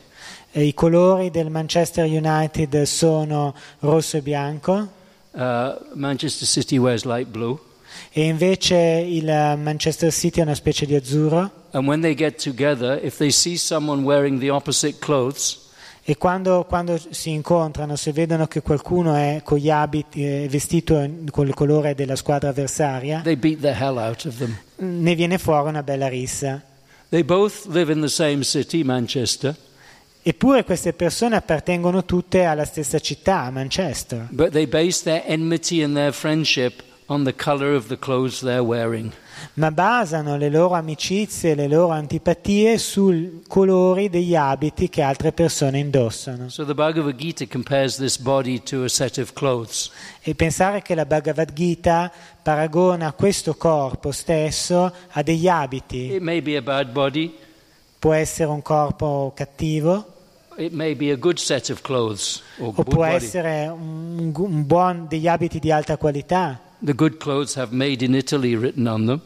[0.52, 5.00] E I colori del Manchester United sono rosso e bianco
[5.34, 7.58] Uh, Manchester City wears light blue.
[8.12, 11.60] E invece il Manchester City è una specie di azzurro
[12.44, 13.00] together,
[15.00, 15.70] clothes,
[16.04, 21.30] e quando, quando si incontrano, se vedono che qualcuno è con gli abiti, vestito in-
[21.30, 23.22] con il colore della squadra avversaria,
[24.38, 24.58] them.
[24.78, 26.62] ne viene fuori una bella rissa.
[27.10, 29.56] They both live in the same city, Manchester,
[30.24, 35.96] Eppure queste persone appartengono tutte alla stessa città, Manchester, but they base their enmity and
[35.96, 39.12] their friendship on the color of the clothes they're wearing.
[39.56, 45.34] ma basano le loro amicizie e le loro antipatie sui colori degli abiti che altre
[45.34, 46.48] persone indossano.
[46.48, 49.92] So the Bhagavad Gita compares this body to a set of clothes.
[50.22, 52.10] E pensare che la Bhagavad Gita
[52.42, 56.14] paragona questo corpo stesso a degli abiti.
[56.14, 57.36] It may be a bad body,
[58.00, 60.08] Può essere un corpo cattivo
[60.58, 65.28] it may be a good set of clothes o può essere un, un buon, degli
[65.28, 66.71] abiti di alta qualità.
[66.84, 69.22] The good clothes have made in Italy written on them.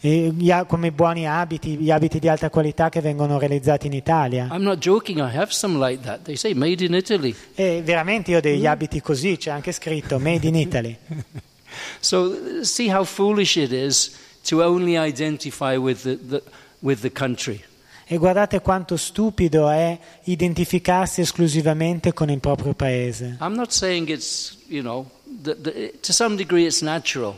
[0.00, 0.32] E
[0.66, 4.48] come i buoni abiti, gli abiti di alta qualità che vengono realizzati in Italia.
[4.50, 6.22] I'm not joking, I have some like that.
[6.22, 7.34] They say made in Italy.
[7.54, 10.96] E veramente io ho degli abiti così, c'è anche scritto Made in Italy.
[12.00, 16.42] So see how foolish it is to only identify with the, the,
[16.80, 17.62] with the country.
[18.06, 23.38] E guardate quanto stupido è identificarsi esclusivamente con il proprio paese.
[23.40, 25.08] I'm not saying it's, you know,
[25.42, 27.36] the, the, to some degree it's natural,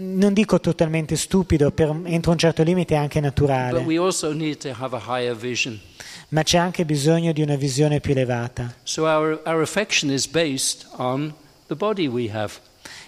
[0.00, 4.32] Non dico totalmente stupido, per, entro un certo limite è anche but naturale, we also
[4.32, 5.80] need to have a higher vision.
[6.28, 8.74] ma c'è anche bisogno di una visione più elevata.
[8.84, 11.34] So our, our affection is based on
[11.66, 12.52] the body we have.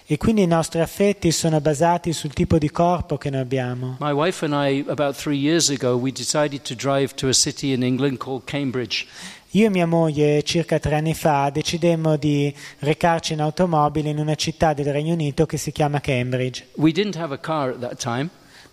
[0.05, 3.95] E quindi i nostri affetti sono basati sul tipo di corpo che noi abbiamo.
[4.01, 7.71] My wife and I, about three years ago, we decided to drive to a city
[7.71, 9.07] in England called Cambridge.
[9.53, 14.35] Io e mia moglie circa tre anni fa decidemmo di recarci in automobile in una
[14.35, 16.67] città del Regno Unito che si chiama Cambridge.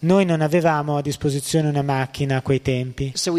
[0.00, 3.34] Noi non avevamo a disposizione una macchina a quei tempi so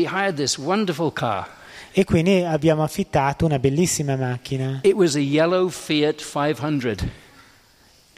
[1.91, 4.81] e quindi abbiamo affittato una bellissima macchina.
[4.83, 7.09] It was a yellow Fiat 500.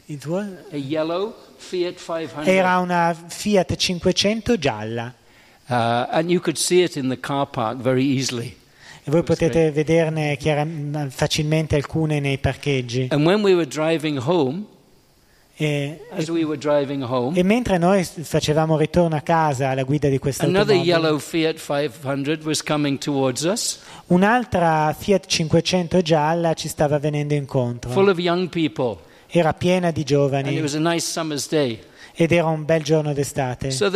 [0.06, 2.50] It was- A yellow Fiat 500.
[2.50, 5.14] Era una Fiat 500 gialla
[5.68, 8.56] Uh, and you could see it in the car park very easily.
[9.04, 10.38] E voi potete vederne
[11.08, 13.08] facilmente alcune nei parcheggi.
[13.10, 13.52] And when we
[14.24, 14.66] home,
[15.54, 16.44] E, as we
[17.04, 21.58] home, e mentre noi facevamo ritorno a casa alla guida di questa automobile, yellow Fiat
[21.58, 28.10] 500 was coming towards us, un'altra Fiat 500 gialla ci stava venendo full incontro.
[28.10, 28.96] of young people.
[29.28, 31.78] Era piena di And it giovani was a nice summer's day.
[32.14, 33.70] Ed era un bel giorno d'estate.
[33.70, 33.86] So.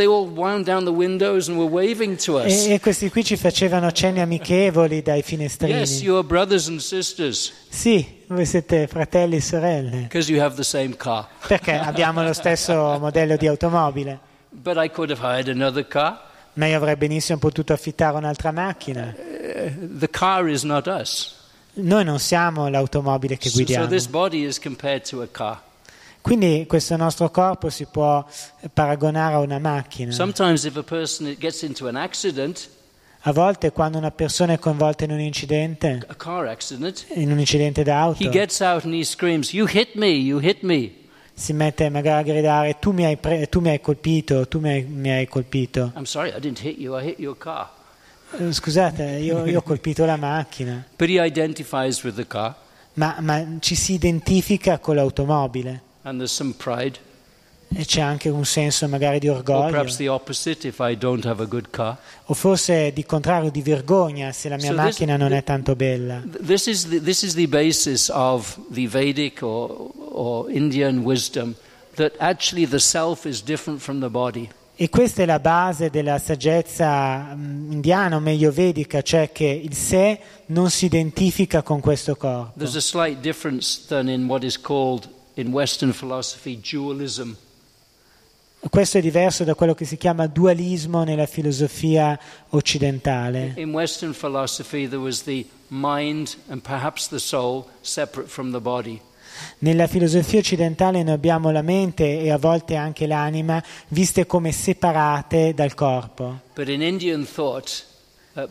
[2.45, 6.03] E, e questi qui ci facevano cenni amichevoli dai Yes, finestrini.
[6.03, 10.63] you are brothers and sisters Sì, voi siete fratelli e sorelle, because you have the
[10.65, 11.27] same car.
[11.47, 14.19] perché abbiamo lo stesso modello di automobile.
[14.51, 16.25] But I could have hired another car.
[16.55, 19.15] Ma io avrei benissimo potuto affittare un'altra macchina.
[19.15, 21.35] The car is not us.
[21.75, 23.87] Noi non siamo l'automobile che So, so guidiamo.
[23.89, 25.61] this body is compared to a car.
[26.27, 28.27] Quindi questo nostro corpo si può
[28.73, 30.11] paragonare a una macchina.
[30.11, 30.15] A
[31.95, 32.69] accident,
[33.21, 36.05] A volte quando una persona è coinvolta in un incidente,
[36.51, 38.25] accident, in un incidente d'auto,
[39.05, 40.09] screams, "You hit me!
[40.63, 40.91] Me!"
[41.33, 44.71] si mette magari a gridare tu mi hai, pre- tu mi hai colpito, tu mi
[44.71, 45.93] hai, mi hai colpito.
[46.03, 46.33] Sorry,
[47.21, 47.37] you.
[48.37, 50.85] Eh, Scusate, io, io ho colpito la macchina,
[52.95, 56.99] ma, ma ci si identifica con l'automobile and there's some pride,
[57.75, 60.69] e c'è anche un senso magari di or orgoglio opposite.
[60.69, 64.55] If I don't have a good car, o forse di contrario di vergogna se la
[64.57, 66.23] mia So this- macchina non è tanto bella.
[66.23, 71.55] Th- this is the, this is the basis of the Vedic or or Indian wisdom
[71.97, 74.49] that actually the self is different from the body.
[74.79, 79.75] E questa è la base della saggezza mm, indiana, o meglio vedica, cioè che il
[79.75, 82.53] sé non si identifica con questo corpo.
[82.59, 87.33] There's a slight difference than in what is called in Western philosophy dualism.
[88.69, 92.19] Questo è diverso da quello che si chiama dualismo nella filosofia
[92.51, 93.53] occidentale.
[93.57, 99.01] In Western philosophy, there was the mind and perhaps the soul separate from the body.
[99.59, 105.53] Nella filosofia occidentale noi abbiamo la mente e a volte anche l'anima viste come separate
[105.55, 106.41] dal corpo.
[106.55, 107.85] But in Indian thought,
[108.37, 108.49] uh,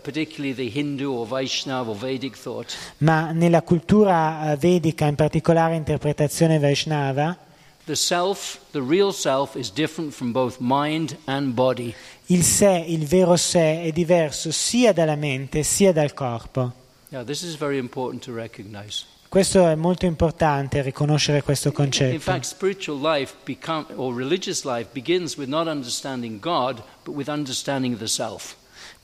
[2.98, 7.38] Ma nella cultura eh, vedica, in particolare interpretazione Vaishnava,
[7.86, 11.94] the self, the real self, is different from both mind and body.
[12.28, 16.74] il sé, il vero sé, è diverso sia dalla mente sia dal corpo.
[17.10, 19.06] Now, this is very important to recognize.
[19.30, 22.20] Questo è molto importante riconoscere questo In concetto.
[22.20, 27.98] fact, spiritual life become, or religious life begins with not understanding God, but with understanding
[27.98, 28.56] the self.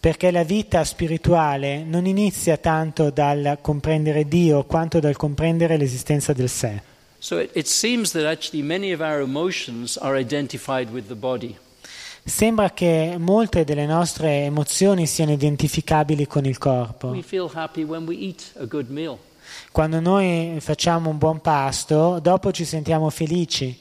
[0.02, 6.49] Perché la vita spirituale non inizia tanto dal comprendere Dio quanto dal comprendere l'esistenza del
[6.49, 6.82] sé.
[7.20, 7.68] So it, it.
[12.24, 17.16] Sembra che molte delle nostre emozioni siano identificabili con il corpo.
[19.72, 23.78] Quando noi facciamo un buon pasto, dopo ci sentiamo felici.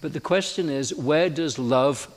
[0.00, 2.08] But the question is, where does love,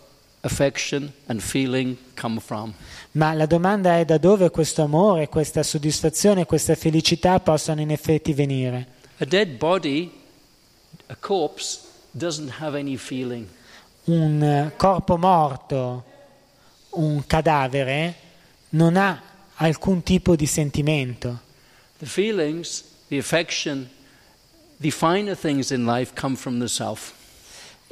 [0.44, 2.74] affection, and feeling come from?
[3.12, 8.34] Ma la domanda è da dove questo amore, questa soddisfazione, questa felicità possano in effetti
[8.34, 8.88] venire.
[9.18, 10.12] A dead body,
[11.08, 11.80] a corpse,
[12.12, 13.48] doesn't have any feeling.
[14.06, 16.04] Un eh, corpo morto,
[16.91, 18.16] un cadavere,
[18.70, 19.22] non ha
[19.56, 21.39] alcun tipo di sentimento.
[22.00, 23.89] The feelings, the affection,
[24.80, 27.14] the finer things in life come from the self.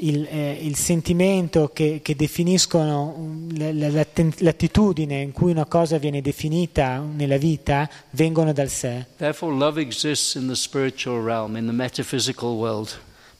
[0.04, 6.98] Il, eh, il sentimento che, che definiscono l'atten- l'attitudine in cui una cosa viene definita
[7.00, 9.06] nella vita vengono dal sé.
[9.18, 12.90] Therefore, love exists in the spiritual realm, in the metaphysical world.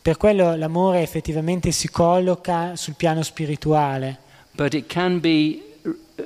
[0.04, 4.20] Per quello l'amore effettivamente si colloca sul piano spirituale,
[4.52, 5.71] But it can be,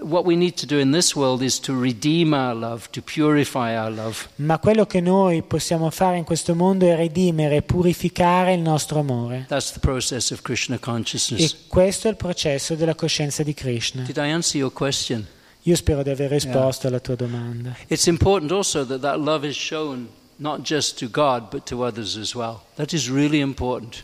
[0.01, 3.75] what we need to do in this world is to redeem our love, to purify
[3.77, 4.27] our love.
[4.35, 9.45] ma quello che noi possiamo fare in questo mondo è redimere purificare il nostro amore.
[9.47, 14.03] That's the process of Krishna E questo è il processo della coscienza di Krishna.
[14.03, 15.25] Did I answer your question?
[15.63, 17.75] Io spero di aver risposto alla tua domanda.
[17.87, 20.07] It's important also that that love is shown
[20.37, 22.61] not just to God but to others as well.
[22.75, 24.03] That is really important.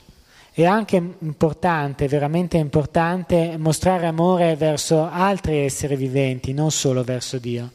[0.62, 7.72] È anche importante, veramente importante, mostrare amore verso altri esseri viventi, non solo verso Dio.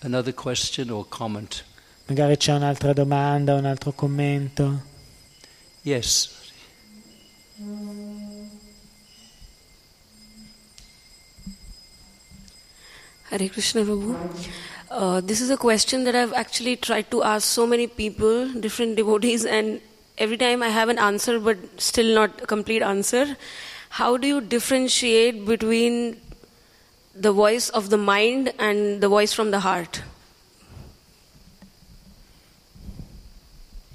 [0.00, 1.64] Another question or comment?
[2.06, 4.82] Magari c'è un'altra domanda, un altro commento.
[5.82, 6.28] Yes.
[13.28, 14.16] Hare Krishna Prabhu.
[14.90, 18.96] Uh, this is a question that I've actually tried to ask so many people, different
[18.96, 19.80] devotees, and
[20.18, 23.36] every time I have an answer, but still not a complete answer.
[23.90, 26.20] How do you differentiate between
[27.14, 30.02] the voice of the mind and the voice from the heart?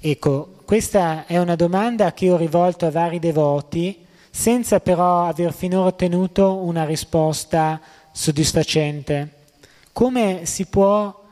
[0.00, 5.88] Ecco, questa è una domanda che ho rivolto a vari devoti senza però aver finora
[5.88, 7.80] ottenuto una risposta
[8.12, 9.35] soddisfacente.
[9.96, 11.24] Come si può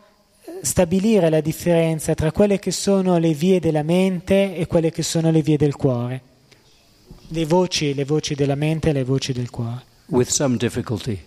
[0.63, 5.31] stabilire la differenza tra quelle che sono le vie della mente e quelle che sono
[5.31, 6.23] le vie del cuore?
[7.29, 11.23] Le voci, le voci della mente e le voci del cuore, With some difficulty.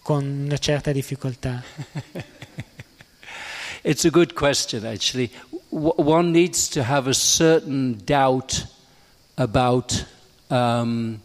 [0.00, 1.60] con una certa difficoltà.
[3.82, 5.28] It's a good question, actually.
[5.70, 8.64] One needs to have a certain doubt
[9.34, 10.06] about
[10.50, 11.20] um,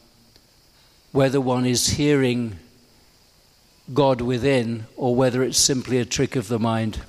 [1.11, 2.57] whether one is hearing
[3.87, 7.03] God within or whether it's simply a trick of the mind.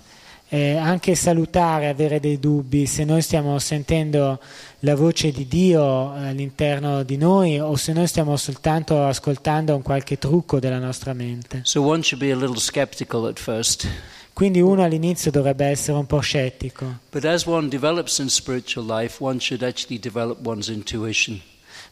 [0.50, 4.40] È anche salutare avere dei dubbi se noi stiamo sentendo
[4.78, 10.16] la voce di Dio all'interno di noi o se noi stiamo soltanto ascoltando un qualche
[10.16, 11.60] trucco della nostra mente.
[11.64, 13.86] So one should be a little skeptical at first.
[14.32, 19.16] Quindi uno all'inizio dovrebbe essere un po' scettico, But as one develops in spiritual life,
[19.22, 21.42] one should actually develop one's intuition.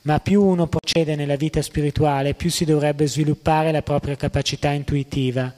[0.07, 5.53] Ma più uno procede nella vita spirituale, più si dovrebbe sviluppare la propria capacità intuitiva.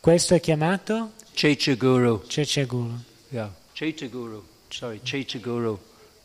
[0.00, 2.22] Questo è chiamato Checha Guru.
[2.26, 2.98] Ceceguru.
[3.30, 3.52] Yeah.
[3.72, 4.42] Checha Guru.
[4.70, 5.78] Sorry, Checha Guru.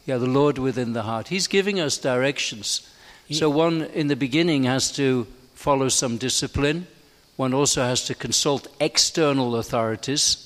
[0.06, 1.28] Yeah, the Lord within the heart.
[1.28, 2.82] He's giving us directions.
[3.30, 6.88] So one in the beginning has to follow some discipline.
[7.36, 10.43] One also has to consult external authorities.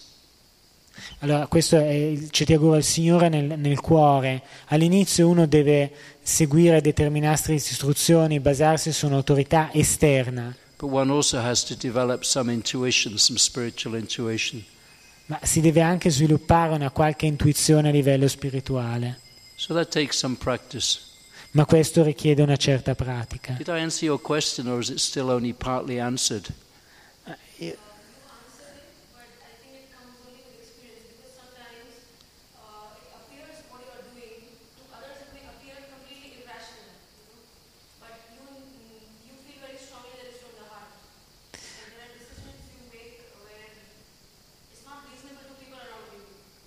[1.19, 4.41] Allora, questo è il Cetiaguru, il Signore nel, nel cuore.
[4.67, 5.91] All'inizio uno deve
[6.21, 12.61] seguire determinate istruzioni, basarsi su un'autorità esterna, some
[13.13, 13.37] some
[15.27, 19.19] ma si deve anche sviluppare una qualche intuizione a livello spirituale.
[19.55, 19.73] So.
[21.51, 23.53] Ma questo richiede una certa pratica.
[23.53, 26.47] Did I answer your question or is it still only partly answered?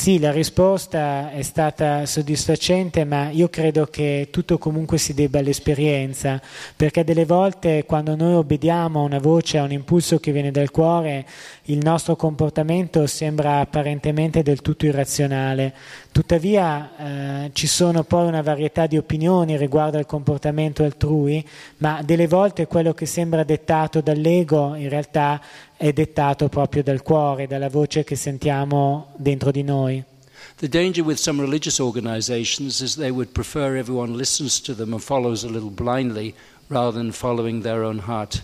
[0.00, 6.40] Sì, la risposta è stata soddisfacente, ma io credo che tutto comunque si debba all'esperienza,
[6.74, 10.70] perché delle volte quando noi obbediamo a una voce, a un impulso che viene dal
[10.70, 11.26] cuore,
[11.64, 15.74] il nostro comportamento sembra apparentemente del tutto irrazionale.
[16.10, 21.46] Tuttavia eh, ci sono poi una varietà di opinioni riguardo al comportamento altrui,
[21.76, 25.38] ma delle volte quello che sembra dettato dall'ego in realtà
[25.80, 30.04] è dettato proprio dal cuore, dalla voce che sentiamo dentro di noi.
[30.56, 35.00] The danger with some religious organizations is they would prefer everyone listens to them and
[35.00, 36.34] follows a little blindly
[36.66, 38.42] rather than following their own heart.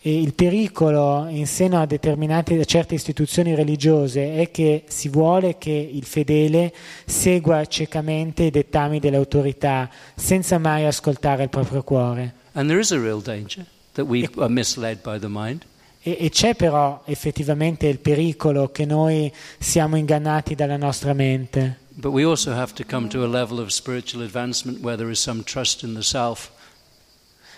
[0.00, 5.58] E il pericolo in seno a determinate a certe istituzioni religiose è che si vuole
[5.58, 12.34] che il fedele segua ciecamente i dettami dell'autorità senza mai ascoltare il proprio cuore.
[12.54, 15.64] And there is a real danger that we are misled by the mind.
[16.06, 21.78] E, e c'è però effettivamente il pericolo che noi siamo ingannati dalla nostra mente.
[21.88, 25.18] But we also have to come to a level of spiritual advancement where there is
[25.18, 26.50] some trust in the self.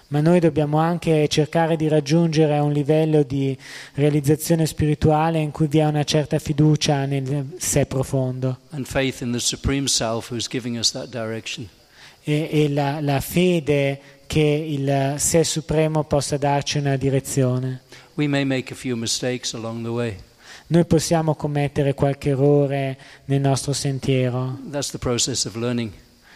[0.09, 3.57] ma noi dobbiamo anche cercare di raggiungere un livello di
[3.95, 8.59] realizzazione spirituale in cui vi è una certa fiducia nel sé profondo
[12.23, 17.83] e, e la, la fede che il sé supremo possa darci una direzione.
[18.17, 20.17] We may make a few mistakes along the way.
[20.69, 24.59] Noi possiamo commettere qualche errore nel nostro sentiero.
[24.71, 25.93] That's the process of learning.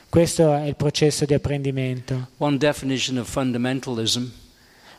[0.08, 2.28] Questo è il processo di apprendimento.
[2.38, 4.48] One definition of fundamentalism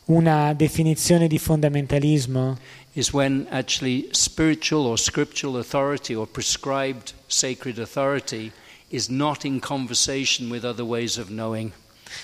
[0.06, 2.58] una definizione di fondamentalismo
[2.94, 8.52] is when actually spiritual or scriptural authority or prescribed sacred authority
[8.90, 11.72] is not in conversation with other ways of knowing.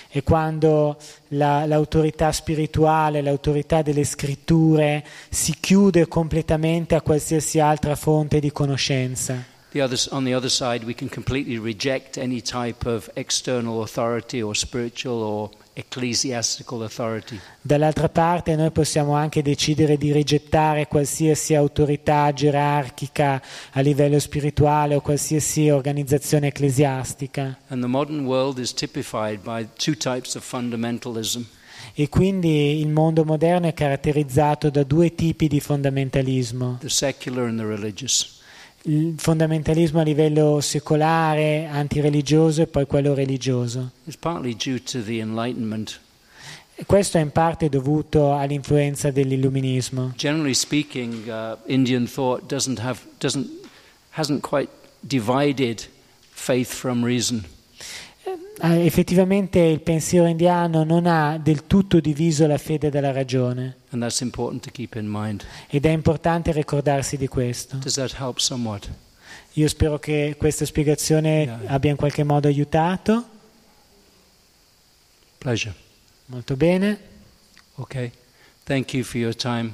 [0.08, 0.96] È quando
[1.28, 9.56] la- l'autorità spirituale, l'autorità delle scritture si chiude completamente a qualsiasi altra fonte di conoscenza.
[9.70, 14.40] The others, on the other side, we can completely reject any type of external authority
[14.40, 15.50] or spiritual or.
[17.60, 23.40] Dall'altra parte noi possiamo anche decidere di rigettare qualsiasi autorità gerarchica
[23.72, 27.58] a livello spirituale o qualsiasi organizzazione ecclesiastica.
[27.68, 31.42] And the modern world is typified by two types of fundamentalism.
[31.94, 36.78] E quindi il mondo moderno è caratterizzato da due tipi di fondamentalismo.
[36.80, 38.37] the secular and the religious.
[38.82, 43.90] Il fondamentalismo a livello secolare, antireligioso e poi quello religioso.
[46.86, 50.12] Questo è in parte dovuto all'influenza dell'illuminismo.
[50.16, 53.48] Generally speaking, uh, Indian thought doesn't have, doesn't,
[54.10, 54.70] hasn't quite
[55.00, 55.84] divided
[56.30, 57.44] faith from reason.
[58.60, 63.76] Eh, effettivamente il pensiero indiano non ha del tutto diviso la fede dalla ragione
[65.68, 67.78] ed è importante ricordarsi di questo.
[69.52, 71.60] Io spero che questa spiegazione Yeah.
[71.66, 73.28] abbia in qualche modo aiutato.
[75.38, 75.74] Pleasure.
[76.26, 76.98] Molto bene.
[77.76, 78.10] Okay.
[78.64, 79.72] Thank you for your time.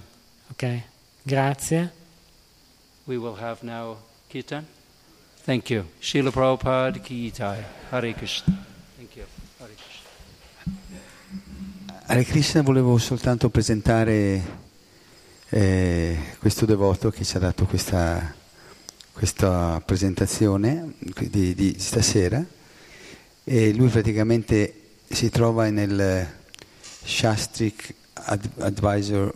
[0.50, 0.80] Ok,
[1.22, 1.90] grazie.
[3.04, 3.96] We will have now
[4.28, 4.66] Kirtan.
[5.44, 5.84] Thank you.
[6.00, 7.62] Srila Prabhupada Ki Jai.
[7.90, 8.64] Hare Krishna.
[8.96, 9.24] Thank you.
[9.58, 11.93] Hare Krishna.
[12.06, 14.42] Hare Krishna volevo soltanto presentare
[15.48, 18.34] eh, questo devoto che ci ha dato questa,
[19.10, 22.44] questa presentazione di, di stasera
[23.42, 26.30] e lui praticamente si trova nel
[27.04, 29.32] Shastrik Ad- Advisor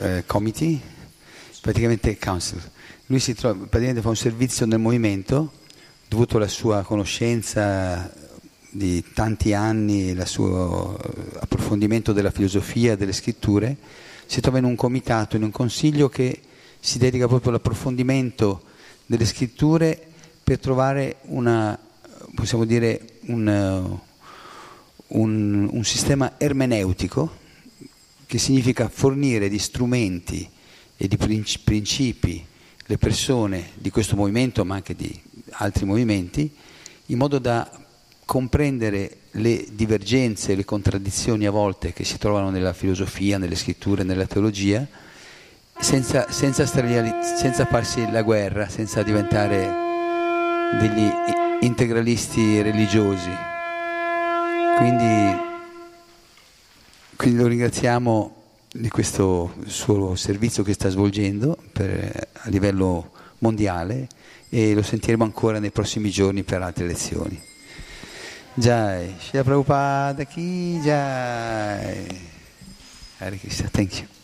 [0.00, 0.78] eh, Committee,
[1.62, 2.60] praticamente Council.
[3.06, 5.50] Lui si trova, praticamente fa un servizio nel movimento
[6.08, 8.12] dovuto alla sua conoscenza
[8.76, 13.76] di tanti anni, il suo eh, approfondimento della filosofia, delle scritture,
[14.26, 16.40] si trova in un comitato, in un consiglio che
[16.78, 18.62] si dedica proprio all'approfondimento
[19.06, 20.00] delle scritture
[20.44, 21.78] per trovare una,
[22.34, 24.00] possiamo dire, un, eh,
[25.08, 27.44] un- un sistema ermeneutico
[28.26, 30.48] che significa fornire di strumenti
[30.96, 32.44] e di princi- principi
[32.88, 35.18] le persone di questo movimento, ma anche di
[35.52, 36.52] altri movimenti,
[37.06, 37.68] in modo da
[38.26, 44.26] comprendere le divergenze, le contraddizioni a volte che si trovano nella filosofia, nelle scritture, nella
[44.26, 44.84] teologia,
[45.78, 49.84] senza, senza, senza farsi la guerra, senza diventare
[50.80, 51.08] degli
[51.60, 53.30] integralisti religiosi.
[54.76, 55.36] Quindi,
[57.14, 58.34] quindi lo ringraziamo
[58.72, 64.08] di questo suo servizio che sta svolgendo per- a livello mondiale
[64.48, 67.54] e lo sentiremo ancora nei prossimi giorni per altre lezioni.
[68.58, 72.08] Jai, Shri Prabhupada ki Jai.
[73.18, 74.15] Hare Krishna, thank you.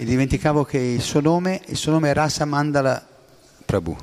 [0.00, 3.04] E dimenticavo che il suo nome, il suo nome è Rasa Mandala
[3.64, 3.96] Prabhu.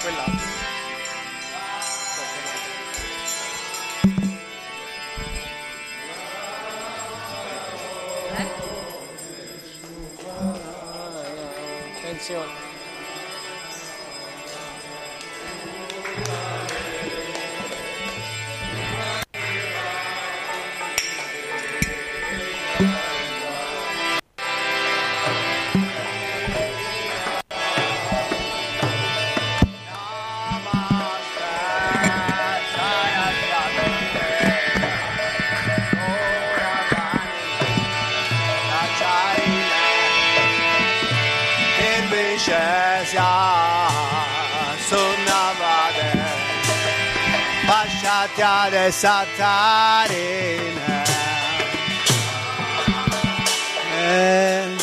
[0.00, 0.46] Quell'altro.
[11.96, 12.67] Attenzione.
[48.88, 51.04] esa arena.
[54.00, 54.80] And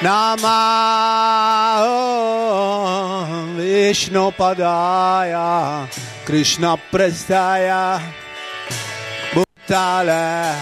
[0.00, 1.17] Namah
[3.88, 4.10] Acceso.
[4.10, 5.88] Namo Vishnu Padaya
[6.24, 8.00] Krishna Prestaya
[9.32, 10.54] Bhuttale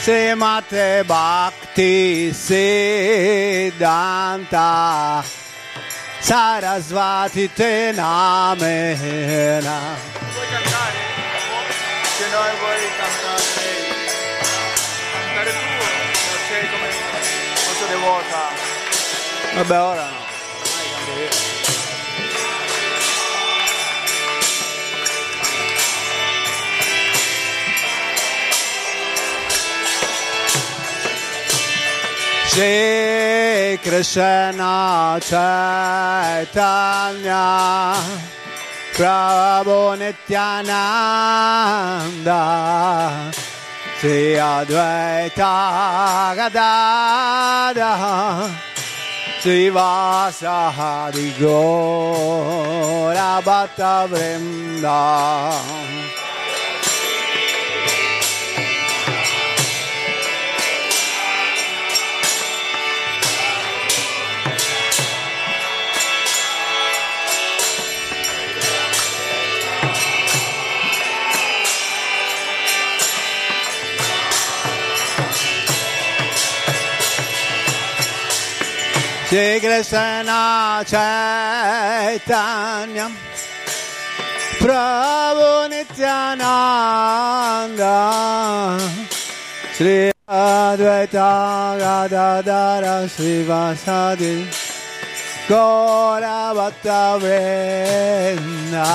[0.00, 3.72] Semate Bhakti Siddhanta
[6.20, 8.36] Sarasvati Te Namena
[10.32, 10.98] Vuoi cantare?
[12.16, 13.42] Se no vuoi cantare.
[15.12, 16.88] Cantare tu, non sei come
[17.66, 18.42] molto devota.
[19.54, 20.23] Vabbè ora no
[32.54, 36.38] Shri Krishna Chaitanya
[38.94, 41.02] Prabhu Nityananda
[43.98, 45.54] Sri Advaita
[46.38, 47.92] Gadada
[49.42, 55.02] Srivasahari Gora Bhatta Vrinda
[79.34, 82.30] Shri Krishna Chaitanya.
[84.62, 86.78] Prabhu Nityananda.
[89.72, 91.30] Sri Advaita
[91.82, 94.36] Gadadara Srivasadi
[95.48, 98.92] Gora Bhatta Vrindaya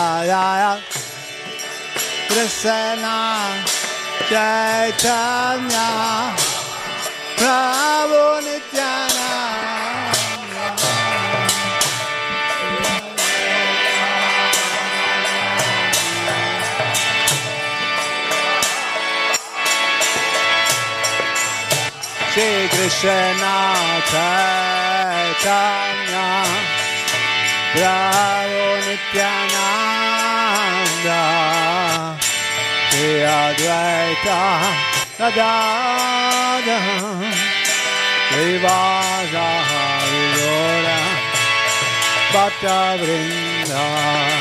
[2.29, 3.17] Krishna
[4.29, 5.87] Chaitanya.
[7.35, 9.68] Prabhu Nityananda
[22.39, 23.55] Shri Krishna
[24.11, 25.59] Chaitanya
[27.75, 29.75] Prabhu Nityananda
[32.91, 34.39] Shri Advaita
[35.19, 36.79] Gadada
[38.29, 40.99] Shri Vajahari Gora
[42.31, 44.38] Bhatta Vrinda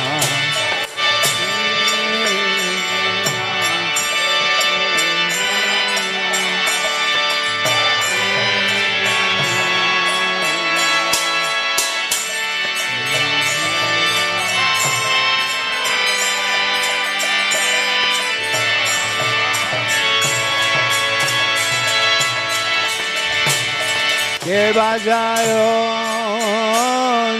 [24.49, 25.65] Shiva Jaya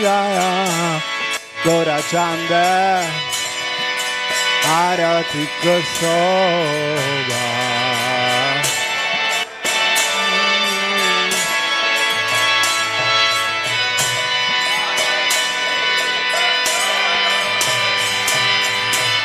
[0.03, 1.01] Jaya
[1.65, 2.69] Gora Chanda
[4.77, 7.45] Arati Kosoba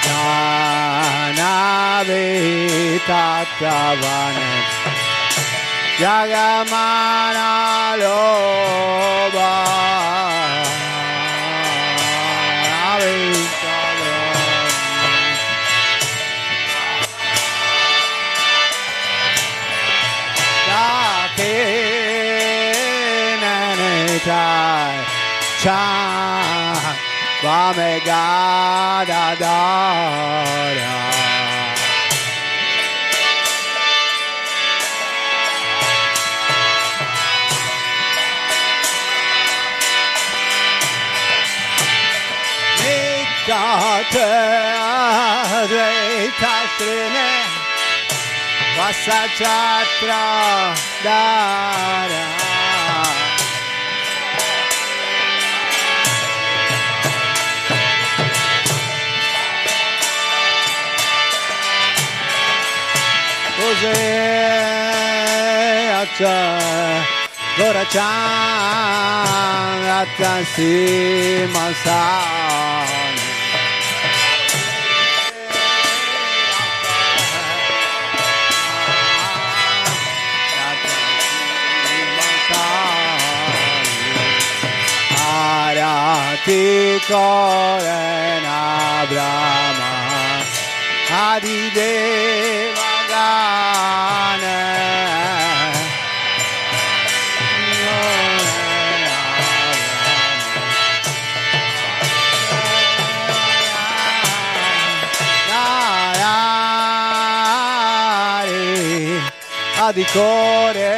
[0.08, 4.83] Nana Vita Tavanet
[6.00, 9.74] Jagamana Loba.
[25.64, 26.74] Cha
[27.42, 30.04] Vamegada Dara
[30.70, 30.83] Nikate
[45.72, 47.30] द्वैताश्रिने
[48.78, 50.12] वसचात्र
[51.06, 52.24] Dara
[66.04, 66.60] Acea
[67.58, 68.04] Gorăcean
[70.02, 70.74] Atansi
[71.54, 72.43] Mansar
[86.46, 90.44] Tikoren Abrahma
[91.08, 94.84] Adideva Gane
[109.86, 110.96] Adikore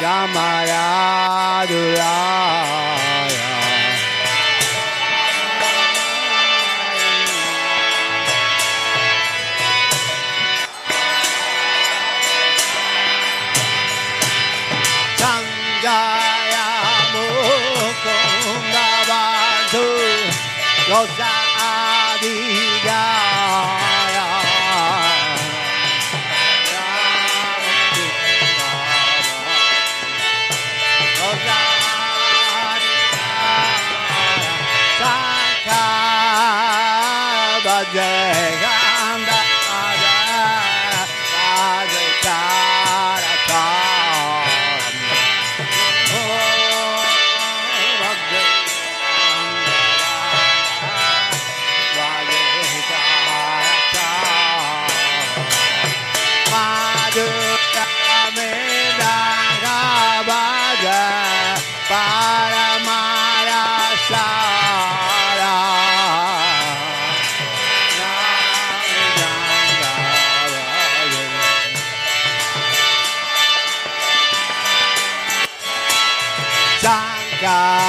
[0.00, 2.77] Gamayadullah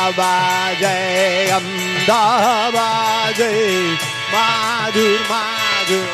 [0.10, 1.64] Dhava Jai Am
[2.07, 3.97] Dhava Jai
[4.34, 6.05] Madhur Madhur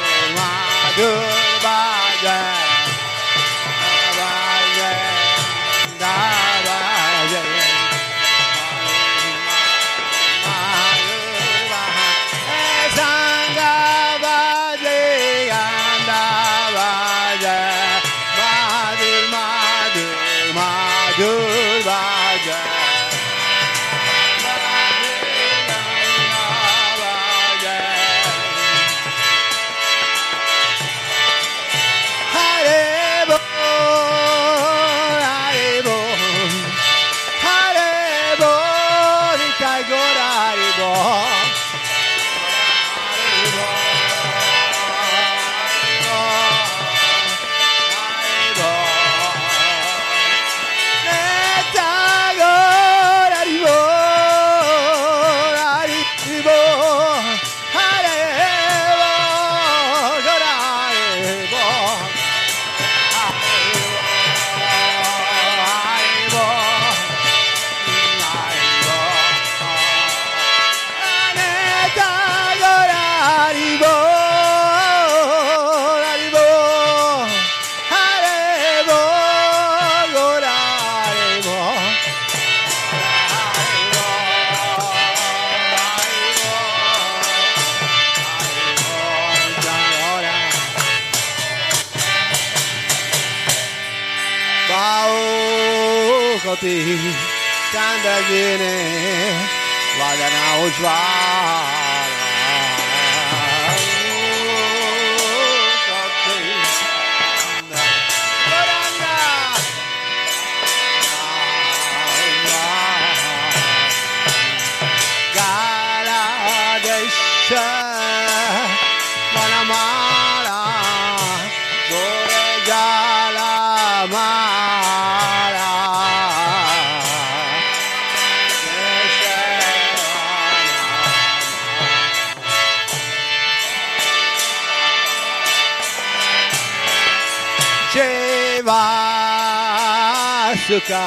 [140.89, 141.05] का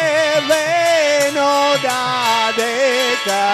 [0.48, 3.46] veno da deca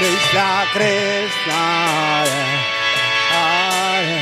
[0.00, 1.62] Krishna, Krishna,
[3.28, 4.16] Hare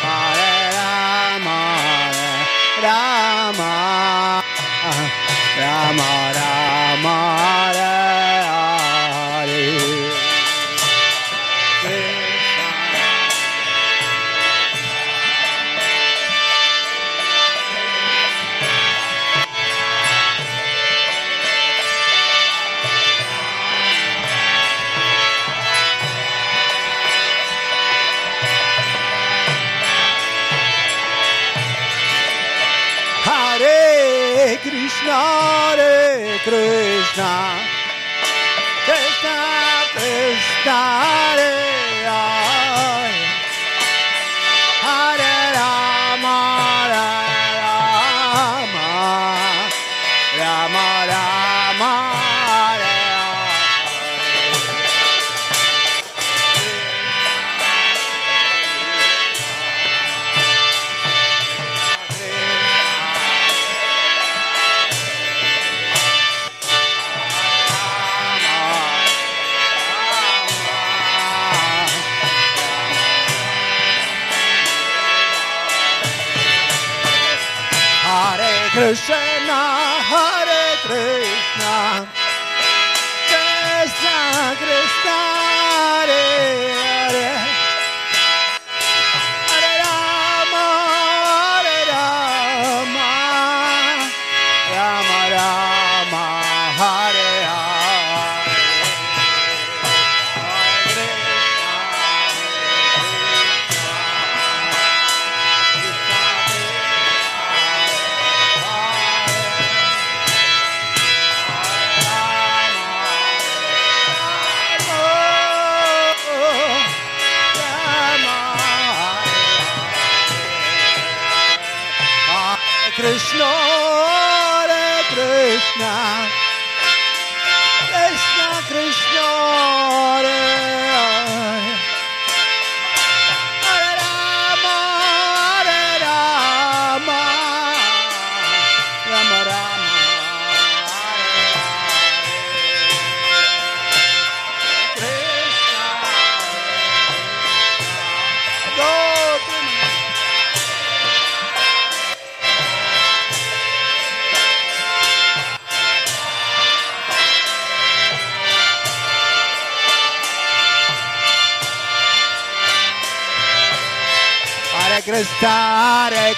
[0.00, 1.60] Hare Rama,
[2.80, 4.42] Rama,
[5.60, 7.35] Rama, Rama.
[37.18, 37.65] Ah.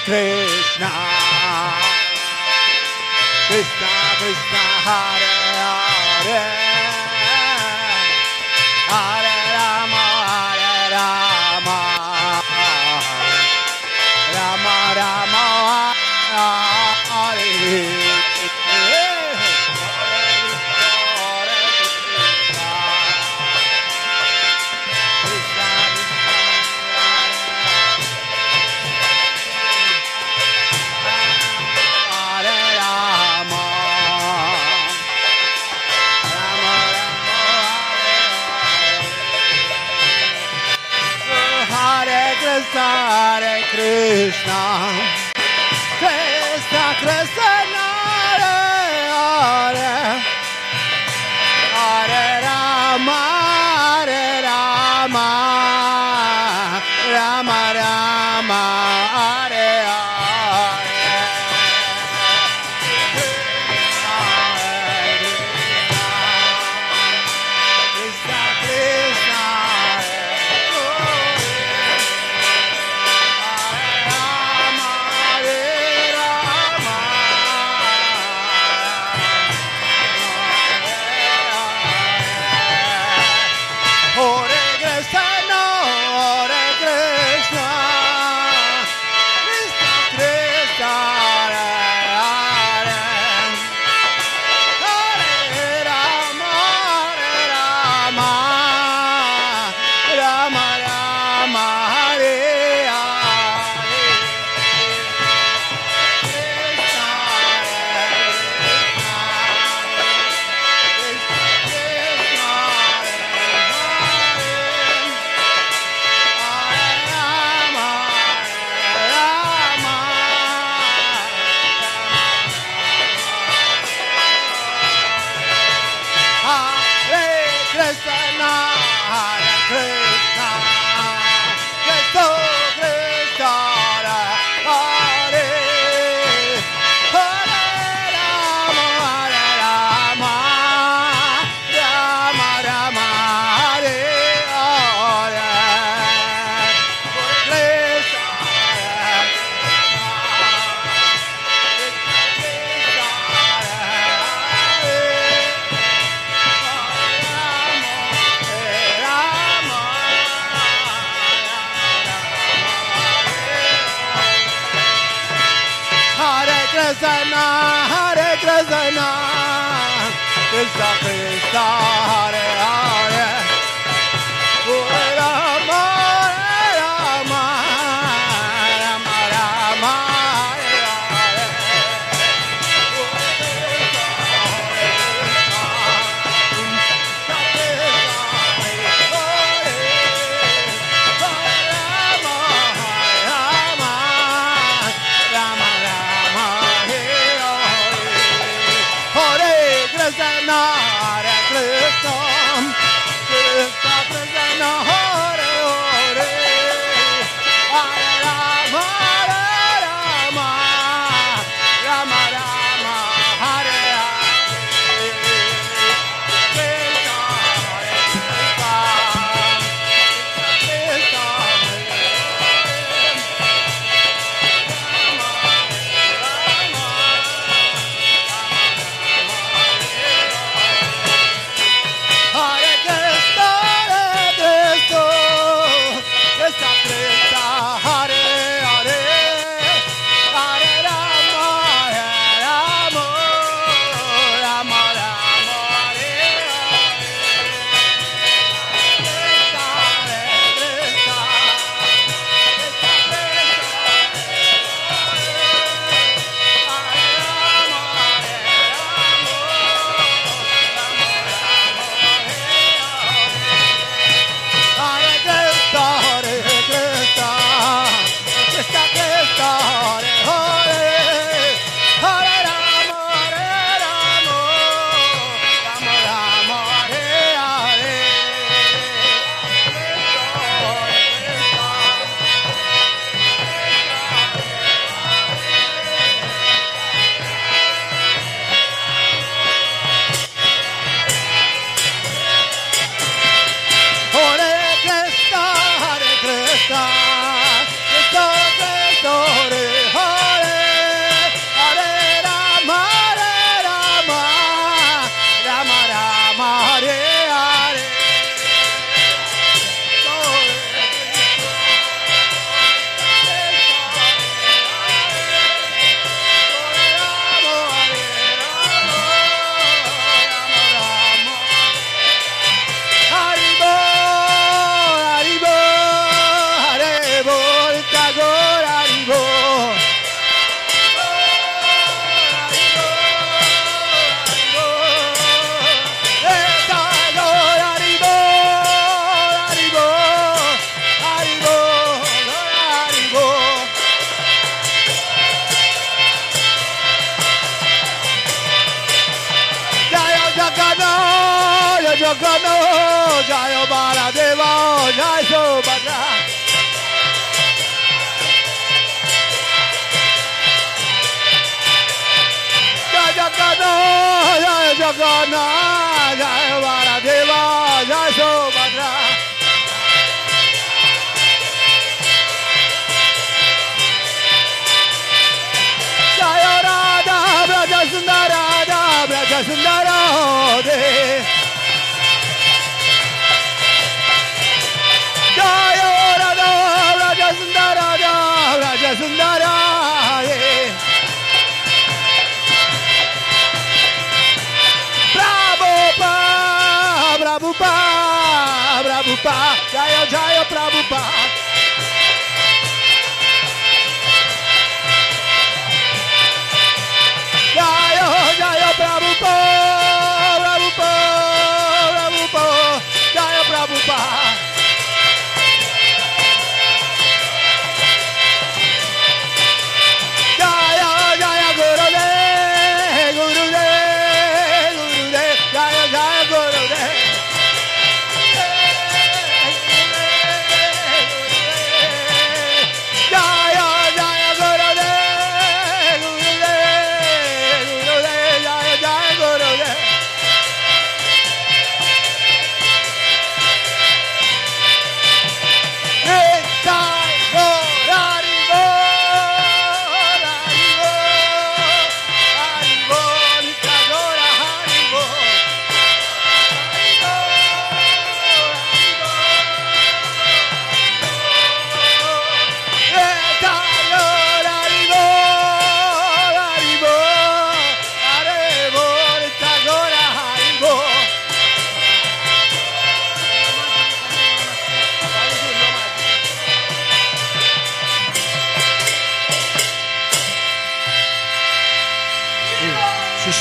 [0.05, 0.48] Hare
[43.71, 44.31] कृ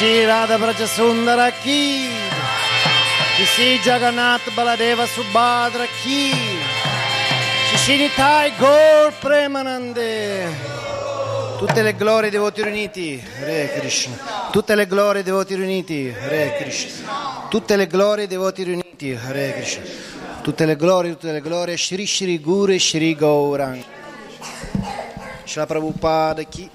[0.01, 2.07] Braja Sundara Ki
[3.35, 6.31] Shishi Jagannath Baladeva Subhadra Ki
[7.73, 10.47] Shishi Nitai Gaur Premanande
[11.59, 14.15] Tutte le glorie dei voti riuniti, Hare Krishna.
[14.53, 17.49] Tutte le glorie dei voti riuniti, Hare Krishna.
[17.49, 19.83] Tutte le glorie dei voti riuniti, Hare Krishna.
[20.41, 23.83] Tutte le glorie, tutte le glorie, Shri Shri Guru Shri Gaurang.
[25.43, 26.71] Shri Prabhupada Ki.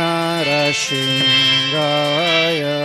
[0.00, 2.80] Narashingaya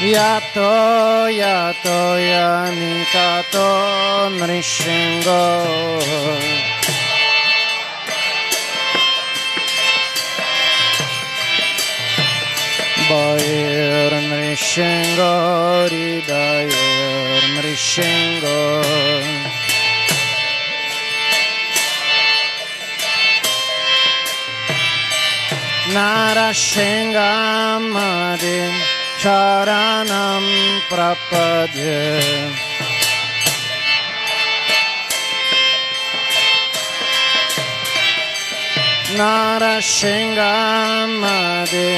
[0.05, 5.41] Yato yato yanita ton Rishingo.
[13.09, 18.83] Bayern Mrishengo Dayer Mrishengo
[25.93, 28.69] Narashengamadi
[29.17, 30.45] Charanam
[30.89, 32.53] Prapadye.
[39.17, 41.89] Narashengamadi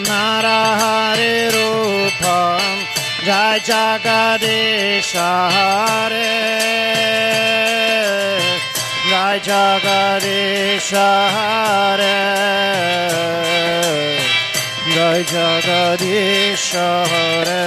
[0.09, 1.21] নারহর
[1.55, 2.23] রূপ
[3.27, 5.13] জয় জগদেশ
[5.55, 6.37] হরে
[9.11, 10.91] জয় জগদেশ
[11.35, 12.23] হরে
[14.95, 16.67] জয় জগদেশ
[17.11, 17.67] হরে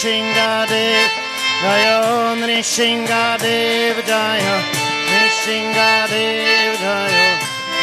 [0.00, 1.10] Nishingadev
[1.60, 2.00] Jaya
[2.40, 4.56] Nishingadev Jaya
[5.12, 7.28] Nishingadev Jaya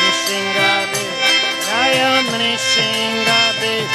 [0.01, 1.13] Nishingadev
[1.61, 2.09] Jaya
[2.41, 3.85] Nishingadev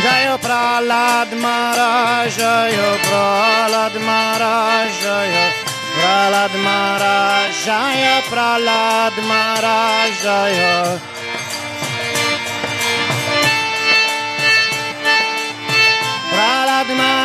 [0.00, 5.52] Jaya Pralad Maharaj Jaya Pralad Maharaj Jaya
[5.92, 11.17] Pralad Maharaj Jaya Pralad Maharaj Jaya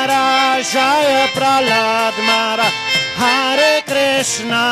[0.03, 2.75] Maharaj Jaya Prahlad Maharaj
[3.15, 4.63] Hare Krishna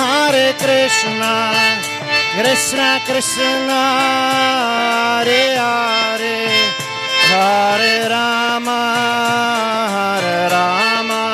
[0.00, 1.32] Hare Krishna
[2.36, 3.80] Krishna Krishna
[5.24, 6.40] Hare Hare
[7.30, 8.80] Hare Rama
[9.96, 11.24] Hare Rama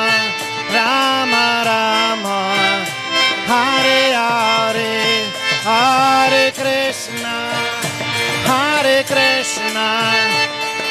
[0.77, 2.39] Rama Rama
[3.51, 4.95] Hare Hare
[5.67, 7.35] Hare Krishna
[8.47, 9.87] Hare Krishna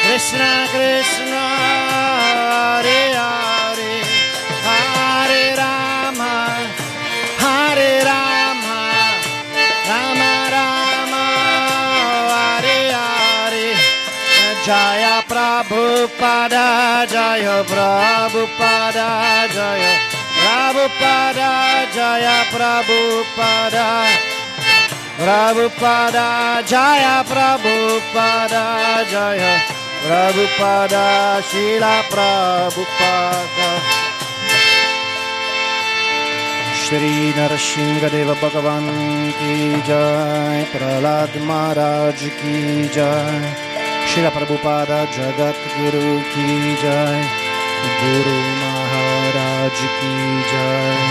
[0.05, 1.34] Krishna Krishna
[16.05, 19.93] Prabhupada Jaya Prabhupada Jaya
[20.37, 21.51] Prabhupada
[21.97, 23.89] Jaya Prabhupada
[25.17, 28.65] Prabhupada Jaya Prabhupada
[29.09, 29.53] Jaya
[30.05, 33.71] Prabhupada Shila Prabhupada
[36.85, 38.85] Shri Narashingadeva Bhagavan
[39.41, 39.57] ki
[39.89, 43.64] jai Prahlad Maharaj ki jai
[44.15, 46.47] Shila Prabhupada Jagat Guru ki
[46.79, 47.19] jai
[47.99, 50.13] Guru Maharaj ki
[50.51, 51.03] jai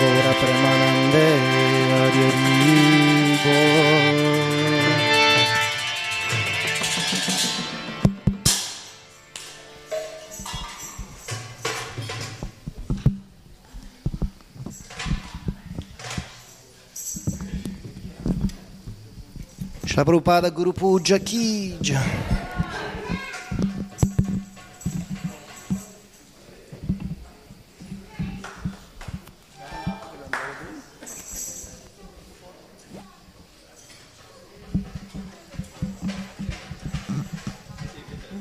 [0.00, 1.28] Gora Premanande
[1.94, 2.26] Hari
[3.46, 4.35] Bol
[19.96, 21.96] Prabhupada Guru Puja Ki Jai.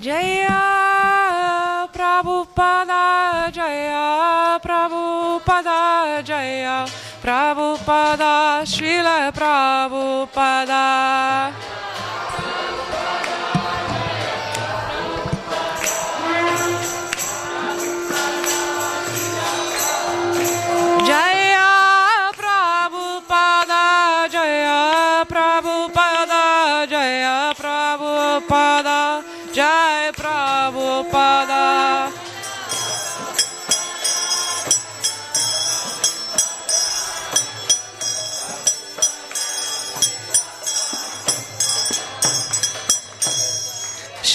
[0.03, 10.85] Jaya Prabhupada Jaya Prabhupada Jaya Prabhupada Srila Prabhupada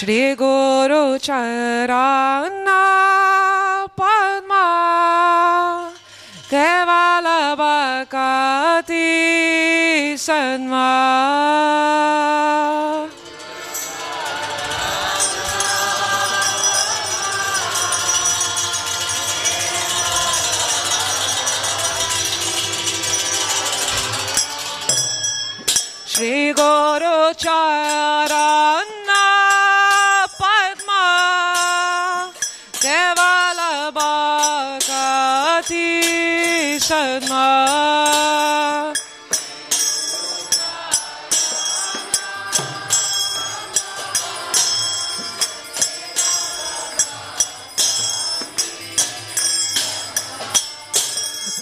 [0.01, 2.77] Shri गुरु चरणा
[4.01, 4.63] पद्मा
[6.53, 7.27] केवल
[7.61, 9.05] बकती
[10.25, 10.87] सन्मा
[26.09, 27.90] श्री गुरु चरण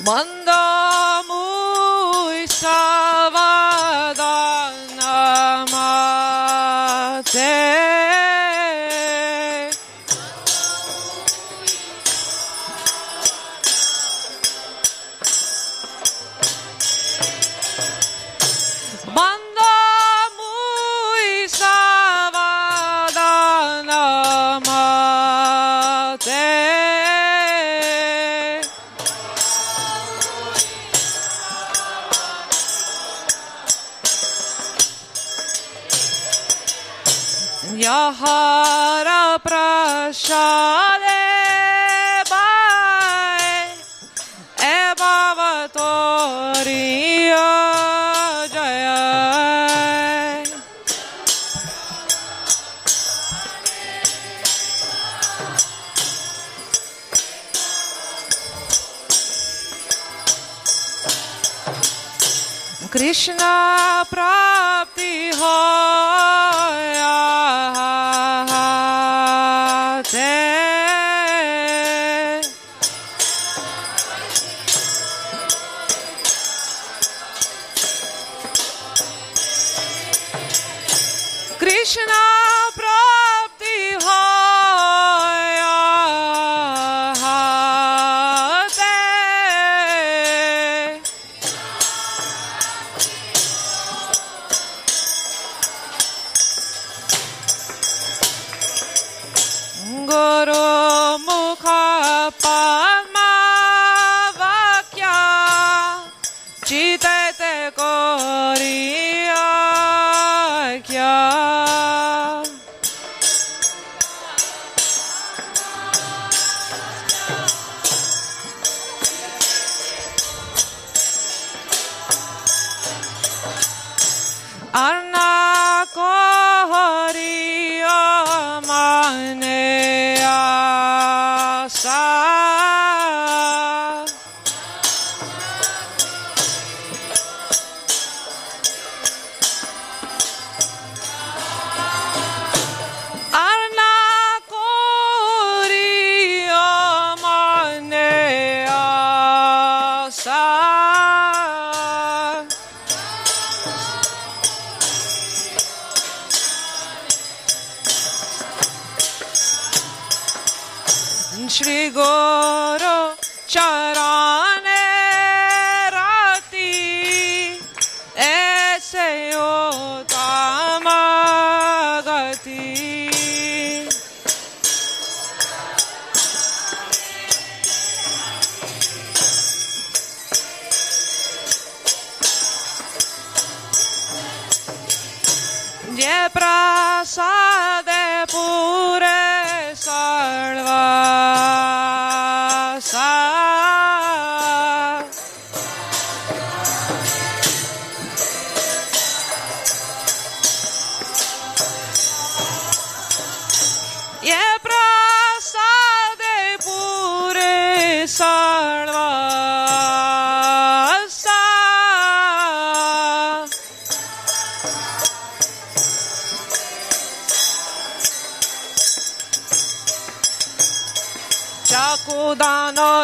[0.05, 3.28] Manda muy Isaac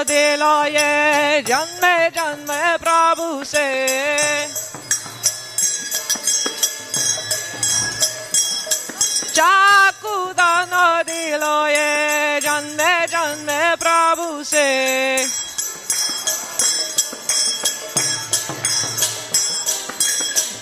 [0.05, 1.85] दिलाए जन्म
[2.16, 3.68] जन्म प्रभु से।
[9.35, 10.72] चाकू दान
[11.06, 14.68] दिलाए जन्म जन्म प्रभु से।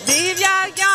[0.07, 0.92] दिव्या ज्ञान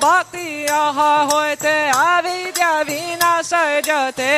[0.00, 0.98] भक्ति अह
[1.30, 3.50] होते आविद्या विनाश
[3.86, 4.32] जते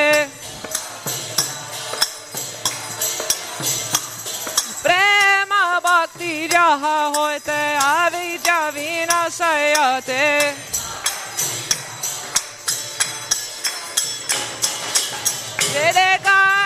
[4.84, 5.54] प्रेम
[5.86, 6.86] भक्ति जह
[7.16, 10.22] होते आविद्या विनाश यते
[15.74, 16.63] Did it go?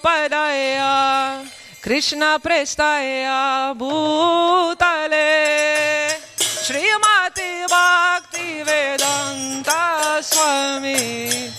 [0.00, 1.44] Padaya
[1.80, 5.28] Krishna Prestaya Bhutale
[6.40, 11.52] Srimati Bhakti Vedanta Swami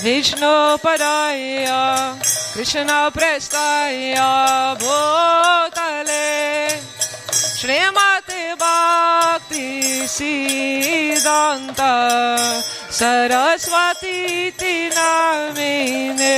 [0.10, 1.66] कृष्णपराय
[2.54, 4.16] कृष्ण प्रस्ताय
[4.82, 6.30] भोगले
[7.60, 11.82] श्रीमते भक्ति सिदन्त
[13.00, 14.18] सरस्वती
[14.96, 16.38] नामिने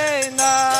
[0.00, 0.79] Bhakta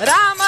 [0.00, 0.47] Rama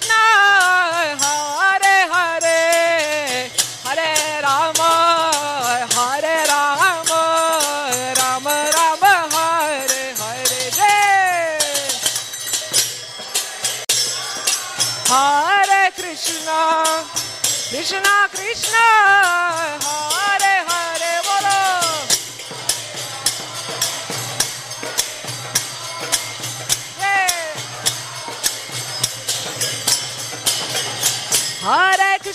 [0.00, 1.21] No.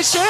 [0.00, 0.29] i'm Nation.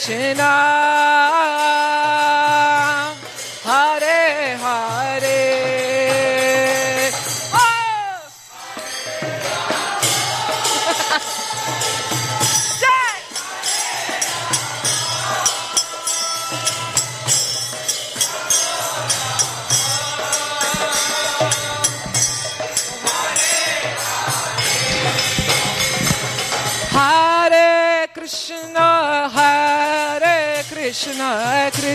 [0.00, 0.87] Krishna.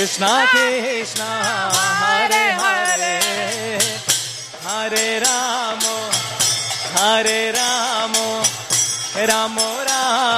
[0.00, 1.28] Krishna Krishna,
[1.76, 3.20] Hare Hare,
[4.64, 5.20] Hare.
[5.20, 5.94] Ramo,
[6.96, 8.40] Hare Ramo,
[9.12, 10.29] Ramo Ramo,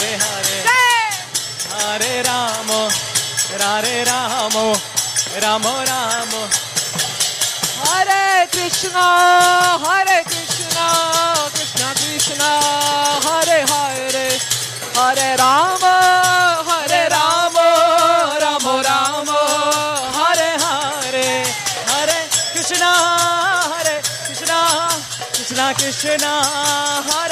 [0.00, 0.58] Hare Hare.
[1.76, 2.88] Hare Ramo,
[3.58, 4.72] Hare Ramo,
[5.40, 6.48] Ramo Ramo.
[7.84, 12.48] Hare Krishna, Hare Krishna, Krishna Krishna,
[13.26, 14.40] Hare Hare,
[14.94, 15.94] Hare Rama,
[16.64, 17.66] Hare Rama,
[18.40, 19.38] Rama Rama,
[20.16, 21.44] Hare Hare,
[21.92, 22.18] Hare
[22.52, 22.90] Krishna,
[23.68, 24.88] Hare Krishna,
[25.34, 26.32] Krishna Krishna,
[27.04, 27.29] Hare,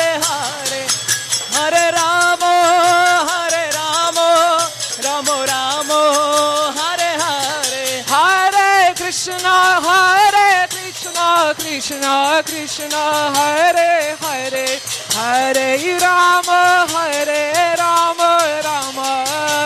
[11.78, 13.02] Krishna, Krishna
[13.38, 14.66] Hare Hare,
[15.14, 18.30] Hare Rama, Hare Rama,
[18.64, 19.08] Rama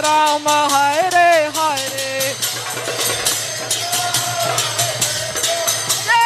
[0.05, 2.37] Rama, Hare Hare.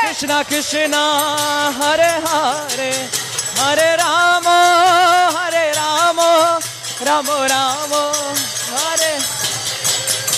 [0.02, 1.04] Krishna Krishna,
[1.78, 2.92] Hare Hare,
[3.54, 4.58] Hare Ramo,
[5.38, 6.58] Hare Ramo
[7.06, 8.55] Ramo, Hare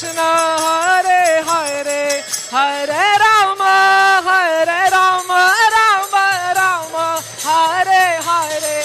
[0.00, 6.24] Krishna, Hare Hare, Hare Rama, Hare Rama, Rama
[6.56, 8.80] Rama, Hare Hare.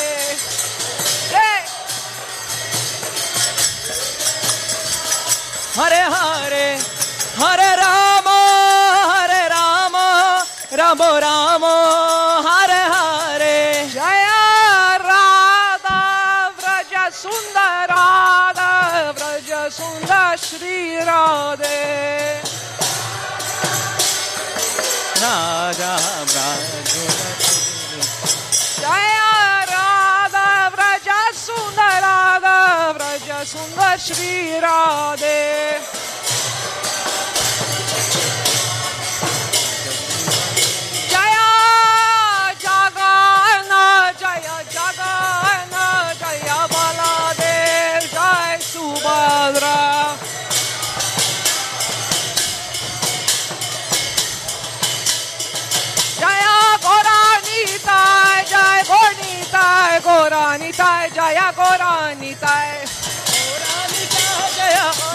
[1.31, 1.61] Hey!
[5.77, 6.67] Hare Hare,
[7.39, 8.37] Hare Rama,
[9.07, 10.43] Hare Rama,
[10.77, 11.94] Rama Rama.
[21.09, 21.81] Radhe
[25.21, 25.95] राधा
[26.31, 26.93] ब्रज
[28.79, 32.57] जया राधा व्रज सुंदर राधा
[32.97, 35.39] व्रज सुंदर श्री राधे
[62.05, 62.71] गोरानीताय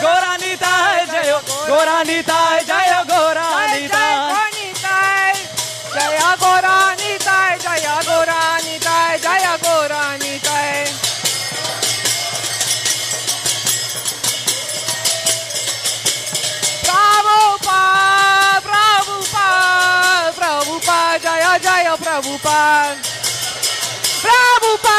[0.02, 1.30] गोरानीताय जय
[1.70, 4.16] गोरानीताय जय गोरानीताय
[5.94, 10.84] जय गोरानीताय जय गोरानीताय जय गोरानीताय
[16.88, 17.78] प्रभुपा
[18.66, 19.46] प्रभुपा
[20.38, 22.58] प्रभुपा जय जय प्रभुपा
[24.22, 24.98] प्रभुपा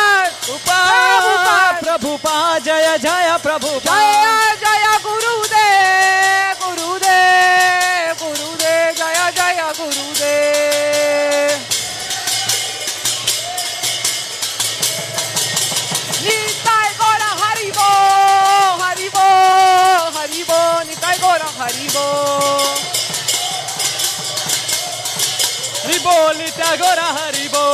[0.55, 1.10] उपाय।
[1.79, 2.35] प्रभु पा
[2.65, 11.59] जय जय प्रभु जय जय गुरुदेव गुरुदेव गुरुदेव जय जय गुरुदेव।
[16.23, 17.89] निताय गौर हरिबो
[18.83, 19.27] हरिबो
[20.17, 22.05] हरिबो निताय गौर हरिबो।
[25.83, 27.65] हरिबो निताय गौर हरिबो।